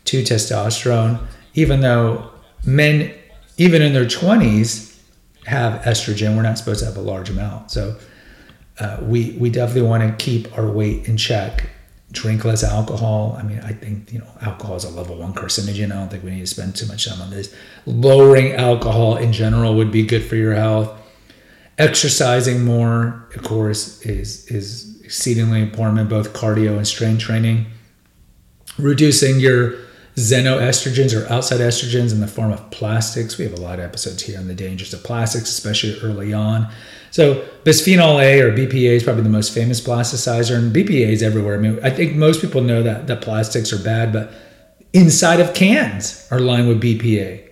to 0.07 0.23
testosterone, 0.23 1.25
even 1.55 1.81
though 1.81 2.31
men, 2.65 3.15
even 3.59 3.83
in 3.83 3.93
their 3.93 4.07
20s, 4.07 4.99
have 5.45 5.83
estrogen. 5.83 6.37
We're 6.37 6.43
not 6.43 6.59
supposed 6.59 6.81
to 6.81 6.87
have 6.87 6.97
a 6.97 7.03
large 7.03 7.31
amount. 7.31 7.71
So, 7.71 7.97
uh, 8.81 8.99
we, 9.03 9.33
we 9.39 9.51
definitely 9.51 9.89
want 9.89 10.03
to 10.03 10.25
keep 10.25 10.57
our 10.59 10.71
weight 10.71 11.07
in 11.07 11.17
check 11.17 11.71
drink 12.13 12.45
less 12.45 12.65
alcohol. 12.65 13.37
I 13.39 13.43
mean, 13.43 13.61
I 13.61 13.73
think, 13.73 14.13
you 14.13 14.19
know, 14.19 14.27
alcohol 14.41 14.77
is 14.77 14.85
a 14.85 14.91
level 14.91 15.17
one 15.17 15.33
carcinogen. 15.33 15.93
I 15.93 15.95
don't 15.95 16.11
think 16.11 16.25
we 16.25 16.31
need 16.31 16.41
to 16.41 16.47
spend 16.47 16.75
too 16.75 16.87
much 16.87 17.07
time 17.07 17.21
on 17.21 17.31
this. 17.31 17.55
Lowering 17.87 18.53
alcohol 18.53 19.17
in 19.17 19.33
general 19.33 19.75
would 19.77 19.93
be 19.93 20.05
good 20.05 20.25
for 20.25 20.37
your 20.37 20.55
health. 20.55 20.93
Exercising 21.79 22.65
more, 22.65 23.29
of 23.35 23.43
course, 23.43 24.03
is 24.03 24.47
is 24.51 25.01
exceedingly 25.03 25.63
important 25.63 25.99
in 25.99 26.09
both 26.09 26.35
cardio 26.35 26.77
and 26.77 26.87
strength 26.87 27.21
training. 27.21 27.67
Reducing 28.77 29.41
your 29.41 29.77
xenoestrogens 30.17 31.19
or 31.19 31.31
outside 31.33 31.61
estrogens 31.61 32.13
in 32.13 32.21
the 32.21 32.27
form 32.27 32.53
of 32.53 32.71
plastics. 32.71 33.39
We 33.39 33.45
have 33.45 33.55
a 33.55 33.61
lot 33.61 33.79
of 33.79 33.85
episodes 33.85 34.23
here 34.23 34.39
on 34.39 34.49
the 34.49 34.55
dangers 34.55 34.93
of 34.93 35.03
plastics, 35.03 35.49
especially 35.49 35.99
early 36.01 36.35
on. 36.35 36.71
So 37.11 37.47
bisphenol 37.65 38.23
A 38.23 38.41
or 38.41 38.53
BPA 38.53 38.93
is 38.93 39.03
probably 39.03 39.23
the 39.23 39.29
most 39.29 39.53
famous 39.53 39.81
plasticizer, 39.81 40.57
and 40.57 40.75
BPA 40.75 41.09
is 41.09 41.23
everywhere. 41.23 41.57
I 41.57 41.59
mean, 41.59 41.79
I 41.83 41.91
think 41.91 42.17
most 42.17 42.41
people 42.41 42.63
know 42.63 42.83
that 42.83 43.07
that 43.09 43.23
plastics 43.23 43.73
are 43.73 43.83
bad, 43.83 44.13
but 44.13 44.33
inside 44.93 45.41
of 45.41 45.55
cans 45.55 46.27
are 46.31 46.41
lined 46.41 46.69
with 46.69 46.81
BPA. 46.81 47.49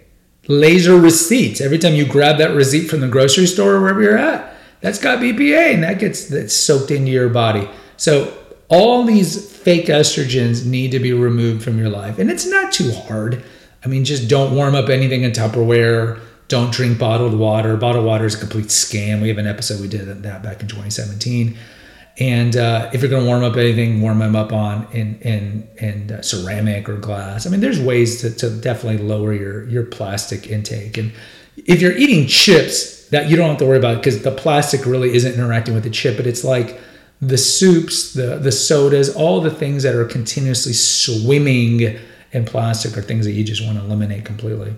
Laser 0.47 0.99
receipts. 0.99 1.61
Every 1.61 1.79
time 1.79 1.94
you 1.94 2.07
grab 2.07 2.38
that 2.38 2.55
receipt 2.55 2.88
from 2.88 3.01
the 3.01 3.09
grocery 3.09 3.47
store 3.47 3.75
or 3.75 3.81
wherever 3.81 4.01
you're 4.01 4.16
at, 4.16 4.55
that's 4.81 4.99
got 4.99 5.18
BPA, 5.18 5.75
and 5.75 5.83
that 5.83 5.99
gets 5.99 6.29
that's 6.29 6.55
soaked 6.55 6.90
into 6.90 7.11
your 7.11 7.29
body. 7.29 7.68
So 7.97 8.33
all 8.68 9.03
these 9.05 9.51
fake 9.51 9.87
estrogens 9.87 10.64
need 10.64 10.92
to 10.92 11.01
be 11.01 11.12
removed 11.12 11.62
from 11.62 11.79
your 11.79 11.88
life, 11.88 12.18
and 12.18 12.31
it's 12.31 12.47
not 12.47 12.73
too 12.73 12.92
hard. 12.92 13.42
I 13.85 13.88
mean, 13.88 14.05
just 14.05 14.29
don't 14.29 14.55
warm 14.55 14.75
up 14.75 14.88
anything 14.88 15.23
in 15.23 15.33
Tupperware 15.33 16.21
don't 16.49 16.73
drink 16.73 16.99
bottled 16.99 17.39
water. 17.39 17.77
Bottled 17.77 18.05
water 18.05 18.25
is 18.25 18.35
a 18.35 18.39
complete 18.39 18.67
scam. 18.67 19.21
We 19.21 19.29
have 19.29 19.39
an 19.39 19.47
episode 19.47 19.81
we 19.81 19.89
did 19.89 20.07
that 20.23 20.43
back 20.43 20.61
in 20.61 20.69
2017. 20.69 21.57
And 22.21 22.57
uh, 22.57 22.91
if 22.93 23.01
you're 23.01 23.11
going 23.11 23.23
to 23.23 23.29
warm 23.29 23.45
up 23.45 23.57
anything, 23.57 24.01
warm 24.01 24.19
them 24.19 24.35
up 24.35 24.53
on 24.53 24.89
in 24.93 25.19
in 25.21 25.69
in 25.77 26.11
uh, 26.11 26.23
ceramic 26.23 26.89
or 26.89 26.97
glass. 26.97 27.47
I 27.47 27.51
mean, 27.51 27.61
there's 27.61 27.81
ways 27.81 28.21
to, 28.23 28.35
to 28.37 28.51
definitely 28.51 29.07
lower 29.07 29.33
your 29.33 29.69
your 29.69 29.85
plastic 29.85 30.49
intake. 30.49 30.99
And 30.99 31.13
if 31.57 31.81
you're 31.81 31.97
eating 31.97 32.27
chips, 32.27 33.07
that 33.11 33.31
you 33.31 33.37
don't 33.37 33.51
have 33.51 33.59
to 33.59 33.67
worry 33.67 33.79
about 33.79 33.99
because 33.99 34.23
the 34.23 34.33
plastic 34.33 34.85
really 34.85 35.15
isn't 35.15 35.33
interacting 35.33 35.75
with 35.75 35.85
the 35.85 35.91
chip. 35.91 36.17
But 36.17 36.27
it's 36.27 36.43
like 36.43 36.81
the 37.21 37.39
soups, 37.39 38.15
the 38.15 38.39
the 38.39 38.53
sodas, 38.53 39.15
all 39.15 39.41
the 39.41 39.51
things 39.51 39.85
that 39.85 39.95
are 39.95 40.05
continuously 40.05 40.73
swimming 40.73 41.99
in 42.33 42.45
plastic 42.45 42.97
are 42.97 43.03
things 43.03 43.27
that 43.27 43.33
you 43.33 43.45
just 43.45 43.65
want 43.65 43.79
to 43.79 43.85
eliminate 43.85 44.25
completely. 44.25 44.75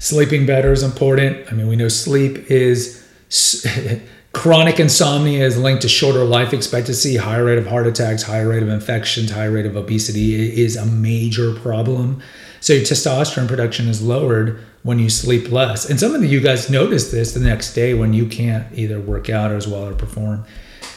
Sleeping 0.00 0.46
better 0.46 0.72
is 0.72 0.82
important. 0.82 1.52
I 1.52 1.54
mean, 1.54 1.68
we 1.68 1.76
know 1.76 1.88
sleep 1.88 2.50
is 2.50 3.06
chronic 4.32 4.80
insomnia 4.80 5.44
is 5.44 5.58
linked 5.58 5.82
to 5.82 5.88
shorter 5.88 6.24
life 6.24 6.54
expectancy, 6.54 7.16
higher 7.16 7.44
rate 7.44 7.58
of 7.58 7.66
heart 7.66 7.86
attacks, 7.86 8.22
higher 8.22 8.48
rate 8.48 8.62
of 8.62 8.70
infections, 8.70 9.30
higher 9.30 9.50
rate 9.50 9.66
of 9.66 9.76
obesity 9.76 10.58
is 10.58 10.74
a 10.74 10.86
major 10.86 11.54
problem. 11.54 12.22
So 12.60 12.72
your 12.72 12.82
testosterone 12.82 13.46
production 13.46 13.88
is 13.88 14.00
lowered 14.00 14.64
when 14.84 14.98
you 14.98 15.10
sleep 15.10 15.52
less. 15.52 15.88
And 15.88 16.00
some 16.00 16.14
of 16.14 16.24
you 16.24 16.40
guys 16.40 16.70
notice 16.70 17.10
this 17.10 17.34
the 17.34 17.40
next 17.40 17.74
day 17.74 17.92
when 17.92 18.14
you 18.14 18.26
can't 18.26 18.66
either 18.72 18.98
work 18.98 19.28
out 19.28 19.52
as 19.52 19.68
well 19.68 19.86
or 19.86 19.94
perform. 19.94 20.46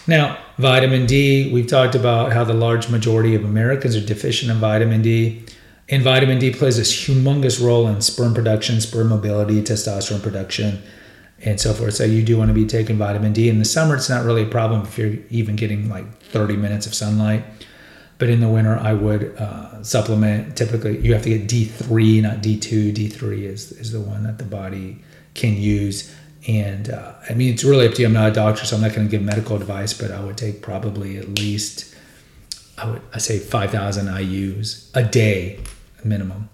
Now, 0.07 0.37
vitamin 0.57 1.05
D, 1.07 1.51
we've 1.51 1.67
talked 1.67 1.95
about 1.95 2.31
how 2.31 2.45
the 2.45 2.53
large 2.53 2.89
majority 2.89 3.35
of 3.35 3.43
Americans 3.43 3.97
are 3.97 4.05
deficient 4.05 4.49
in 4.49 4.59
vitamin 4.59 5.01
D. 5.01 5.43
And 5.93 6.01
vitamin 6.01 6.39
D 6.39 6.51
plays 6.51 6.77
this 6.77 6.91
humongous 6.91 7.63
role 7.63 7.87
in 7.87 8.01
sperm 8.01 8.33
production, 8.33 8.81
sperm 8.81 9.09
mobility, 9.09 9.61
testosterone 9.61 10.23
production, 10.23 10.81
and 11.45 11.61
so 11.61 11.71
forth. 11.71 11.93
So 11.93 12.03
you 12.03 12.23
do 12.23 12.35
want 12.35 12.47
to 12.47 12.53
be 12.55 12.65
taking 12.65 12.97
vitamin 12.97 13.31
D. 13.31 13.47
In 13.47 13.59
the 13.59 13.65
summer, 13.65 13.95
it's 13.95 14.09
not 14.09 14.25
really 14.25 14.41
a 14.41 14.47
problem 14.47 14.81
if 14.81 14.97
you're 14.97 15.13
even 15.29 15.55
getting 15.55 15.89
like 15.89 16.17
30 16.17 16.57
minutes 16.57 16.87
of 16.87 16.95
sunlight. 16.95 17.45
But 18.17 18.29
in 18.29 18.39
the 18.39 18.49
winter, 18.49 18.75
I 18.75 18.93
would 18.93 19.35
uh, 19.37 19.83
supplement. 19.83 20.57
Typically, 20.57 20.97
you 20.97 21.13
have 21.13 21.21
to 21.21 21.29
get 21.29 21.47
D3, 21.47 22.23
not 22.23 22.37
D2. 22.37 22.91
D3 22.95 23.43
is, 23.43 23.71
is 23.73 23.91
the 23.91 24.01
one 24.01 24.23
that 24.23 24.39
the 24.39 24.45
body 24.45 24.97
can 25.35 25.55
use. 25.55 26.11
And 26.47 26.89
uh, 26.89 27.13
I 27.29 27.35
mean, 27.35 27.53
it's 27.53 27.63
really 27.63 27.87
up 27.87 27.93
to 27.93 28.01
you. 28.01 28.07
I'm 28.07 28.13
not 28.13 28.31
a 28.31 28.33
doctor, 28.33 28.65
so 28.65 28.77
I'm 28.77 28.81
not 28.81 28.95
going 28.95 29.07
to 29.07 29.11
give 29.11 29.21
medical 29.21 29.55
advice, 29.55 29.93
but 29.93 30.09
I 30.09 30.23
would 30.25 30.39
take 30.39 30.63
probably 30.63 31.19
at 31.19 31.37
least 31.37 31.93
I 32.79 32.89
would 32.89 33.01
I 33.13 33.19
say 33.19 33.37
5,000 33.37 34.07
IU's 34.07 34.89
a 34.95 35.03
day 35.03 35.59
minimum. 36.05 36.49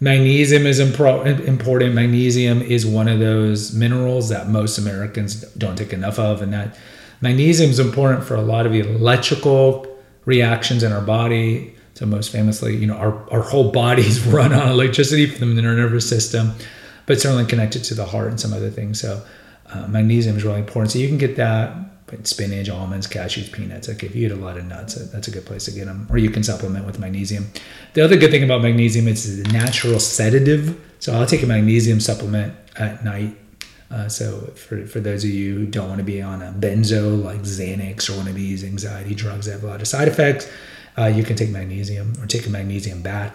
Magnesium 0.00 0.66
is 0.66 0.80
important. 0.80 1.94
Magnesium 1.94 2.60
is 2.62 2.84
one 2.84 3.08
of 3.08 3.20
those 3.20 3.72
minerals 3.72 4.28
that 4.28 4.48
most 4.48 4.76
Americans 4.76 5.42
don't 5.52 5.76
take 5.76 5.92
enough 5.92 6.18
of, 6.18 6.42
and 6.42 6.52
that 6.52 6.76
magnesium 7.20 7.70
is 7.70 7.78
important 7.78 8.24
for 8.24 8.34
a 8.34 8.42
lot 8.42 8.66
of 8.66 8.74
electrical 8.74 9.86
reactions 10.24 10.82
in 10.82 10.92
our 10.92 11.00
body, 11.00 11.74
So 11.94 12.06
most 12.06 12.32
famously, 12.32 12.76
you 12.76 12.86
know, 12.86 12.96
our, 12.96 13.30
our 13.30 13.42
whole 13.42 13.70
bodies 13.70 14.20
run 14.26 14.52
on 14.52 14.68
electricity 14.68 15.26
from 15.26 15.54
the 15.54 15.62
nervous 15.62 16.08
system, 16.08 16.52
but 17.06 17.20
certainly 17.20 17.46
connected 17.46 17.84
to 17.84 17.94
the 17.94 18.04
heart 18.04 18.28
and 18.28 18.40
some 18.40 18.52
other 18.52 18.70
things. 18.70 19.00
So 19.00 19.24
uh, 19.66 19.86
magnesium 19.86 20.36
is 20.36 20.44
really 20.44 20.58
important. 20.58 20.92
So 20.92 20.98
you 20.98 21.08
can 21.08 21.18
get 21.18 21.36
that 21.36 21.74
spinach, 22.24 22.68
almonds, 22.68 23.06
cashews, 23.06 23.52
peanuts. 23.52 23.88
Like 23.88 24.02
if 24.02 24.14
you 24.14 24.26
eat 24.26 24.32
a 24.32 24.36
lot 24.36 24.56
of 24.56 24.64
nuts, 24.64 24.94
that's 24.94 25.28
a 25.28 25.30
good 25.30 25.46
place 25.46 25.64
to 25.66 25.70
get 25.70 25.86
them. 25.86 26.06
Or 26.10 26.18
you 26.18 26.30
can 26.30 26.42
supplement 26.42 26.86
with 26.86 26.98
magnesium. 26.98 27.46
The 27.94 28.02
other 28.02 28.16
good 28.16 28.30
thing 28.30 28.44
about 28.44 28.62
magnesium, 28.62 29.08
is 29.08 29.38
it's 29.38 29.48
a 29.48 29.52
natural 29.52 29.98
sedative. 30.00 30.80
So 31.00 31.12
I'll 31.14 31.26
take 31.26 31.42
a 31.42 31.46
magnesium 31.46 32.00
supplement 32.00 32.54
at 32.76 33.04
night. 33.04 33.36
Uh, 33.90 34.08
so 34.08 34.40
for, 34.56 34.86
for 34.86 35.00
those 35.00 35.24
of 35.24 35.30
you 35.30 35.54
who 35.54 35.66
don't 35.66 35.88
want 35.88 35.98
to 35.98 36.04
be 36.04 36.20
on 36.20 36.42
a 36.42 36.52
benzo 36.52 37.22
like 37.22 37.40
Xanax 37.40 38.10
or 38.10 38.16
one 38.16 38.28
of 38.28 38.34
these 38.34 38.64
anxiety 38.64 39.14
drugs 39.14 39.46
that 39.46 39.52
have 39.52 39.64
a 39.64 39.66
lot 39.66 39.80
of 39.80 39.86
side 39.86 40.08
effects, 40.08 40.50
uh, 40.98 41.06
you 41.06 41.22
can 41.22 41.36
take 41.36 41.50
magnesium 41.50 42.12
or 42.20 42.26
take 42.26 42.46
a 42.46 42.50
magnesium 42.50 43.02
bath. 43.02 43.34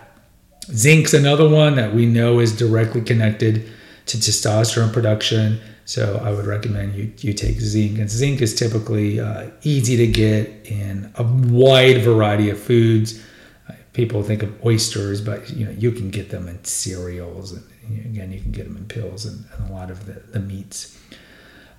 Zinc's 0.71 1.13
another 1.13 1.47
one 1.47 1.75
that 1.75 1.93
we 1.93 2.05
know 2.05 2.39
is 2.39 2.55
directly 2.55 3.01
connected 3.01 3.69
to 4.07 4.17
testosterone 4.17 4.91
production. 4.91 5.59
So 5.89 6.21
I 6.23 6.29
would 6.29 6.45
recommend 6.45 6.93
you 6.93 7.11
you 7.17 7.33
take 7.33 7.59
zinc. 7.59 7.97
And 7.97 8.07
zinc 8.07 8.43
is 8.43 8.53
typically 8.53 9.19
uh, 9.19 9.49
easy 9.63 9.97
to 9.97 10.05
get 10.05 10.47
in 10.65 11.11
a 11.15 11.23
wide 11.23 12.03
variety 12.03 12.51
of 12.51 12.59
foods. 12.59 13.19
Uh, 13.67 13.73
people 13.93 14.21
think 14.21 14.43
of 14.43 14.63
oysters, 14.63 15.19
but 15.19 15.49
you 15.49 15.65
know 15.65 15.71
you 15.71 15.91
can 15.91 16.11
get 16.11 16.29
them 16.29 16.47
in 16.47 16.63
cereals, 16.63 17.53
and 17.53 17.63
again 18.05 18.31
you 18.31 18.39
can 18.39 18.51
get 18.51 18.65
them 18.65 18.77
in 18.77 18.85
pills 18.85 19.25
and, 19.25 19.43
and 19.57 19.67
a 19.67 19.73
lot 19.73 19.89
of 19.89 20.05
the, 20.05 20.21
the 20.31 20.39
meats. 20.39 20.95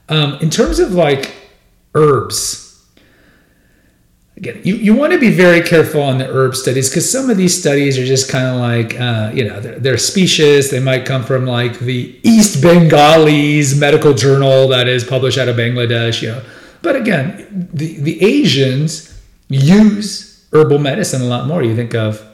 Um, 0.09 0.41
in 0.41 0.51
terms 0.51 0.81
of 0.81 0.93
like 0.93 1.33
herbs, 1.95 2.70
again, 4.41 4.61
you, 4.65 4.75
you 4.77 4.95
want 4.95 5.13
to 5.13 5.19
be 5.19 5.31
very 5.31 5.61
careful 5.61 6.01
on 6.01 6.17
the 6.17 6.27
herb 6.27 6.57
studies 6.57 6.89
because 6.89 7.11
some 7.11 7.29
of 7.29 7.37
these 7.37 7.59
studies 7.59 7.99
are 7.99 8.07
just 8.07 8.31
kind 8.31 8.47
of 8.47 8.57
like, 8.57 8.99
uh, 8.99 9.31
you 9.35 9.45
know, 9.45 9.61
they're, 9.61 9.79
they're, 9.79 9.99
specious. 9.99 10.71
They 10.71 10.81
might 10.81 11.05
come 11.05 11.23
from 11.23 11.45
like 11.45 11.79
the 11.79 12.19
East 12.23 12.63
Bengalis 12.63 13.79
medical 13.79 14.15
journal 14.15 14.67
that 14.69 14.89
is 14.89 15.05
published 15.05 15.37
out 15.37 15.49
of 15.49 15.57
Bangladesh, 15.57 16.23
you 16.23 16.29
know. 16.29 16.43
But 16.81 16.97
again, 16.97 17.69
the, 17.73 18.01
the 18.01 18.23
Asians 18.25 19.21
use 19.49 20.47
herbal 20.53 20.79
medicine 20.79 21.21
a 21.21 21.27
lot 21.27 21.47
more. 21.47 21.63
You 21.63 21.77
think 21.77 21.95
of 21.95 22.27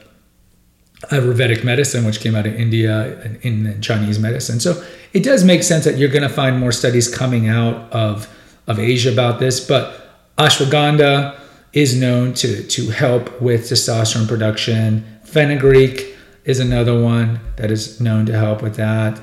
Ayurvedic 1.11 1.65
medicine, 1.65 2.05
which 2.05 2.21
came 2.21 2.35
out 2.35 2.47
of 2.47 2.55
India 2.55 3.19
and 3.21 3.35
in 3.41 3.81
Chinese 3.81 4.17
medicine. 4.17 4.61
So 4.61 4.81
it 5.11 5.23
does 5.23 5.43
make 5.43 5.61
sense 5.61 5.83
that 5.83 5.97
you're 5.97 6.09
going 6.09 6.23
to 6.23 6.29
find 6.29 6.57
more 6.57 6.71
studies 6.71 7.13
coming 7.13 7.49
out 7.49 7.91
of, 7.91 8.33
of 8.65 8.79
Asia 8.79 9.11
about 9.11 9.39
this. 9.39 9.59
But 9.59 10.33
ashwagandha, 10.37 11.37
is 11.73 11.99
known 11.99 12.33
to, 12.33 12.63
to 12.63 12.89
help 12.89 13.41
with 13.41 13.61
testosterone 13.61 14.27
production. 14.27 15.05
Fenugreek 15.23 16.15
is 16.45 16.59
another 16.59 16.99
one 16.99 17.39
that 17.57 17.71
is 17.71 17.99
known 17.99 18.25
to 18.25 18.33
help 18.33 18.61
with 18.61 18.75
that. 18.75 19.19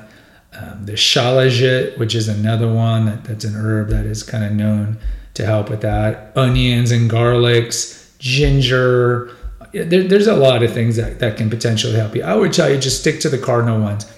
Um, 0.53 0.85
there's 0.85 1.01
shilajit, 1.01 1.97
which 1.97 2.15
is 2.15 2.27
another 2.27 2.71
one 2.71 3.05
that, 3.05 3.23
that's 3.25 3.43
an 3.43 3.55
herb 3.55 3.89
that 3.89 4.05
is 4.05 4.23
kind 4.23 4.43
of 4.43 4.51
known 4.53 4.97
to 5.33 5.45
help 5.45 5.69
with 5.69 5.81
that. 5.81 6.31
Onions 6.37 6.91
and 6.91 7.09
garlics, 7.09 8.17
ginger. 8.19 9.35
There, 9.73 10.03
there's 10.03 10.27
a 10.27 10.35
lot 10.35 10.63
of 10.63 10.71
things 10.71 10.95
that, 10.95 11.19
that 11.19 11.35
can 11.35 11.49
potentially 11.49 11.93
help 11.93 12.15
you. 12.15 12.23
I 12.23 12.35
would 12.35 12.53
tell 12.53 12.69
you 12.69 12.77
just 12.77 13.01
stick 13.01 13.19
to 13.21 13.29
the 13.29 13.37
cardinal 13.37 13.81
ones. 13.81 14.09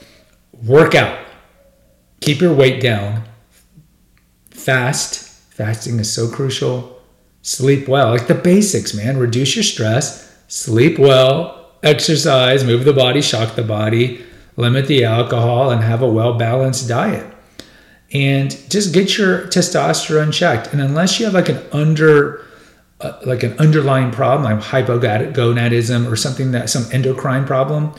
Work 0.63 0.93
out. 0.93 1.17
Keep 2.21 2.41
your 2.41 2.53
weight 2.53 2.81
down. 2.81 3.23
Fast. 4.51 5.23
Fasting 5.53 5.97
is 5.99 6.13
so 6.13 6.29
crucial 6.29 6.96
sleep 7.47 7.87
well, 7.87 8.09
like 8.09 8.27
the 8.27 8.35
basics, 8.35 8.93
man. 8.93 9.17
Reduce 9.17 9.55
your 9.55 9.63
stress, 9.63 10.37
sleep 10.49 10.99
well, 10.99 11.71
exercise, 11.81 12.65
move 12.65 12.83
the 12.83 12.91
body, 12.91 13.21
shock 13.21 13.55
the 13.55 13.63
body, 13.63 14.21
limit 14.57 14.87
the 14.87 15.05
alcohol, 15.05 15.71
and 15.71 15.81
have 15.81 16.01
a 16.01 16.07
well 16.07 16.37
balanced 16.37 16.89
diet. 16.89 17.25
And 18.11 18.51
just 18.69 18.93
get 18.93 19.17
your 19.17 19.47
testosterone 19.47 20.33
checked. 20.33 20.73
And 20.73 20.81
unless 20.81 21.19
you 21.19 21.25
have 21.25 21.33
like 21.33 21.47
an 21.47 21.63
under 21.71 22.45
uh, 22.99 23.17
like 23.25 23.43
an 23.43 23.57
underlying 23.59 24.11
problem 24.11 24.43
like 24.43 24.61
hypogonadism 24.61 26.11
or 26.11 26.17
something 26.17 26.51
that 26.51 26.69
some 26.69 26.85
endocrine 26.91 27.45
problem, 27.45 27.93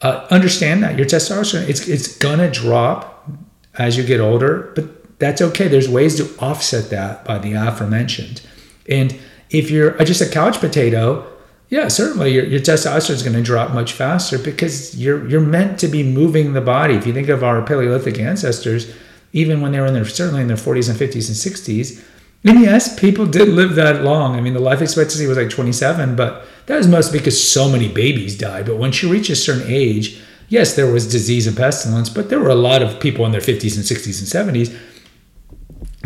uh, 0.00 0.26
understand 0.30 0.82
that 0.82 0.96
your 0.96 1.06
testosterone 1.06 1.68
it's 1.68 1.86
it's 1.86 2.16
gonna 2.16 2.50
drop 2.50 3.28
as 3.74 3.98
you 3.98 4.04
get 4.04 4.20
older, 4.20 4.72
but 4.74 5.18
that's 5.18 5.42
okay. 5.42 5.68
There's 5.68 5.88
ways 5.88 6.16
to 6.16 6.34
offset 6.42 6.88
that 6.88 7.26
by 7.26 7.38
the 7.38 7.52
aforementioned. 7.52 8.40
And 8.88 9.18
if 9.50 9.70
you're 9.70 10.00
uh, 10.00 10.04
just 10.04 10.20
a 10.20 10.28
couch 10.28 10.60
potato, 10.60 11.26
yeah, 11.68 11.88
certainly 11.88 12.32
your, 12.32 12.44
your 12.44 12.60
testosterone 12.60 13.10
is 13.10 13.22
going 13.22 13.36
to 13.36 13.42
drop 13.42 13.72
much 13.72 13.92
faster 13.92 14.38
because 14.38 14.96
you're 14.96 15.28
you're 15.28 15.40
meant 15.40 15.78
to 15.80 15.88
be 15.88 16.02
moving 16.02 16.52
the 16.52 16.60
body. 16.60 16.94
If 16.94 17.06
you 17.06 17.12
think 17.12 17.28
of 17.28 17.42
our 17.42 17.62
Paleolithic 17.62 18.18
ancestors, 18.18 18.94
even 19.32 19.60
when 19.60 19.72
they 19.72 19.80
were 19.80 19.86
in 19.86 19.94
their 19.94 20.04
certainly 20.04 20.42
in 20.42 20.48
their 20.48 20.56
40s 20.56 20.88
and 20.88 20.98
50s 20.98 21.28
and 21.28 21.36
60s, 21.36 22.04
and 22.44 22.60
yes, 22.60 22.98
people 22.98 23.26
did 23.26 23.48
live 23.48 23.74
that 23.74 24.04
long. 24.04 24.36
I 24.36 24.40
mean, 24.40 24.54
the 24.54 24.60
life 24.60 24.80
expectancy 24.80 25.26
was 25.26 25.36
like 25.36 25.50
27, 25.50 26.14
but 26.14 26.46
that 26.66 26.76
was 26.76 26.86
mostly 26.86 27.18
because 27.18 27.50
so 27.50 27.68
many 27.68 27.88
babies 27.88 28.38
died. 28.38 28.66
But 28.66 28.76
once 28.76 29.02
you 29.02 29.10
reach 29.10 29.30
a 29.30 29.36
certain 29.36 29.66
age, 29.66 30.20
yes, 30.48 30.76
there 30.76 30.90
was 30.90 31.10
disease 31.10 31.48
and 31.48 31.56
pestilence, 31.56 32.08
but 32.08 32.30
there 32.30 32.38
were 32.38 32.50
a 32.50 32.54
lot 32.54 32.82
of 32.82 33.00
people 33.00 33.26
in 33.26 33.32
their 33.32 33.40
50s 33.40 33.74
and 33.76 33.84
60s 33.84 34.20
and 34.20 34.56
70s 34.56 34.78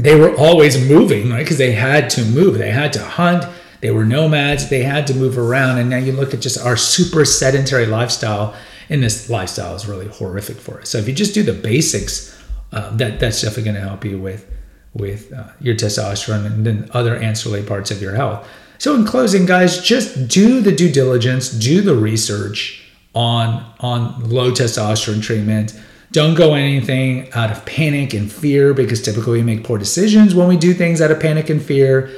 they 0.05 0.15
were 0.15 0.35
always 0.37 0.89
moving, 0.89 1.31
right? 1.31 1.43
Because 1.43 1.59
they 1.59 1.73
had 1.73 2.11
to 2.11 2.25
move. 2.25 2.59
They 2.59 2.71
had 2.71 2.93
to 2.95 3.03
hunt. 3.03 3.45
They 3.81 3.91
were 3.91 4.05
nomads. 4.05 4.69
They 4.69 4.83
had 4.83 5.07
to 5.09 5.15
move 5.15 5.39
around. 5.39 5.79
And 5.79 5.91
now 5.91 5.99
you 5.99 6.13
look 6.13 6.35
at 6.35 6.41
just 6.41 6.59
our 6.65 6.77
super 6.77 7.25
sedentary 7.25 7.87
lifestyle, 7.87 8.55
and 8.89 9.03
this 9.03 9.31
lifestyle 9.31 9.75
is 9.75 9.87
really 9.87 10.09
horrific 10.09 10.59
for 10.59 10.81
us. 10.81 10.91
So 10.91 10.99
if 10.99 11.09
you 11.09 11.15
just 11.15 11.35
do 11.35 11.43
the 11.43 11.53
basics, 11.53 12.39
uh, 12.73 12.95
that 12.97 13.21
that's 13.21 13.41
definitely 13.41 13.65
going 13.65 13.77
to 13.77 13.89
help 13.89 14.05
you 14.05 14.19
with 14.19 14.47
with 14.93 15.33
uh, 15.33 15.49
your 15.61 15.75
testosterone 15.75 16.47
and 16.47 16.67
then 16.67 16.91
other 16.93 17.17
ancillary 17.17 17.63
parts 17.63 17.93
of 17.93 18.03
your 18.03 18.15
health. 18.15 18.47
So 18.79 18.97
in 18.97 19.05
closing, 19.05 19.47
guys, 19.47 19.81
just 19.81 20.27
do 20.27 20.61
the 20.61 20.73
due 20.73 20.91
diligence, 20.91 21.51
do 21.51 21.81
the 21.81 21.95
research 21.95 22.85
on 23.15 23.65
on 23.81 24.29
low 24.29 24.51
testosterone 24.51 25.23
treatment 25.23 25.79
don't 26.12 26.35
go 26.35 26.55
anything 26.55 27.33
out 27.33 27.51
of 27.51 27.64
panic 27.64 28.14
and 28.14 28.31
fear 28.31 28.75
because 28.75 29.01
typically 29.01 29.38
we 29.38 29.42
make 29.42 29.64
poor 29.64 29.79
decisions 29.79 30.35
when 30.35 30.49
we 30.49 30.57
do 30.57 30.75
things 30.75 31.01
out 31.01 31.11
of 31.11 31.20
panic 31.20 31.51
and 31.51 31.62
fear. 31.62 32.11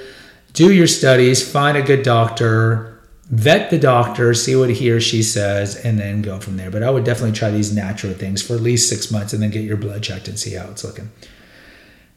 Do 0.55 0.72
your 0.72 0.87
studies, 0.87 1.46
find 1.46 1.76
a 1.76 1.83
good 1.83 2.02
doctor, 2.02 3.00
vet 3.31 3.70
the 3.70 3.78
doctor, 3.78 4.33
see 4.35 4.57
what 4.57 4.70
he 4.70 4.90
or 4.90 5.00
she 5.00 5.22
says, 5.22 5.76
and 5.76 5.98
then 5.98 6.22
go 6.22 6.40
from 6.40 6.57
there. 6.57 6.70
But 6.70 6.83
I 6.83 6.90
would 6.90 7.05
definitely 7.05 7.33
try 7.33 7.50
these 7.50 7.74
natural 7.74 8.14
things 8.14 8.42
for 8.42 8.55
at 8.55 8.61
least 8.61 8.88
six 8.88 9.11
months 9.11 9.33
and 9.33 9.42
then 9.42 9.50
get 9.50 9.64
your 9.64 9.76
blood 9.76 10.02
checked 10.02 10.28
and 10.28 10.38
see 10.38 10.55
how 10.55 10.66
it's 10.70 10.85
looking. 10.85 11.11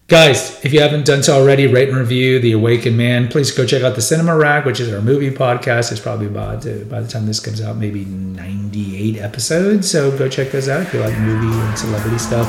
Guys, 0.07 0.63
if 0.63 0.71
you 0.71 0.81
haven't 0.81 1.03
done 1.03 1.23
so 1.23 1.35
already, 1.35 1.65
rate 1.65 1.89
and 1.89 1.97
review 1.97 2.37
The 2.37 2.51
Awakened 2.51 2.95
Man. 2.95 3.27
Please 3.27 3.49
go 3.49 3.65
check 3.65 3.81
out 3.81 3.95
the 3.95 4.03
Cinema 4.03 4.37
Rack, 4.37 4.63
which 4.63 4.79
is 4.79 4.93
our 4.93 5.01
movie 5.01 5.31
podcast. 5.31 5.91
It's 5.91 5.99
probably 5.99 6.27
about, 6.27 6.63
uh, 6.67 6.83
by 6.87 7.01
the 7.01 7.07
time 7.07 7.25
this 7.25 7.39
comes 7.39 7.59
out, 7.59 7.77
maybe 7.77 8.05
98 8.05 9.17
episodes. 9.17 9.89
So 9.89 10.15
go 10.15 10.29
check 10.29 10.51
those 10.51 10.69
out 10.69 10.83
if 10.83 10.93
you 10.93 10.99
like 10.99 11.17
movie 11.17 11.47
and 11.47 11.75
celebrity 11.75 12.19
stuff. 12.19 12.45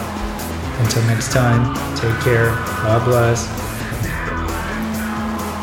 Until 0.80 1.02
next 1.04 1.32
time, 1.32 1.74
take 1.96 2.20
care. 2.20 2.50
God 2.84 3.02
bless. 3.06 3.46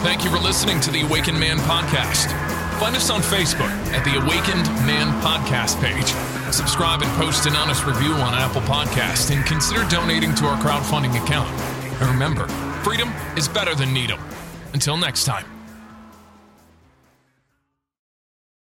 Thank 0.01 0.23
you 0.23 0.31
for 0.31 0.39
listening 0.39 0.79
to 0.79 0.89
The 0.89 1.01
Awakened 1.01 1.39
Man 1.39 1.59
podcast. 1.59 2.31
Find 2.79 2.95
us 2.95 3.11
on 3.11 3.21
Facebook 3.21 3.69
at 3.93 4.03
The 4.03 4.17
Awakened 4.17 4.65
Man 4.87 5.13
podcast 5.21 5.79
page. 5.79 6.09
Subscribe 6.51 7.03
and 7.03 7.11
post 7.21 7.45
an 7.45 7.55
honest 7.55 7.85
review 7.85 8.13
on 8.13 8.33
Apple 8.33 8.61
Podcast 8.61 9.29
and 9.29 9.45
consider 9.45 9.87
donating 9.89 10.33
to 10.35 10.45
our 10.45 10.57
crowdfunding 10.59 11.15
account. 11.23 11.49
And 12.01 12.09
remember, 12.09 12.47
freedom 12.83 13.09
is 13.37 13.47
better 13.47 13.75
than 13.75 13.93
needle. 13.93 14.19
Until 14.73 14.97
next 14.97 15.25
time. 15.25 15.62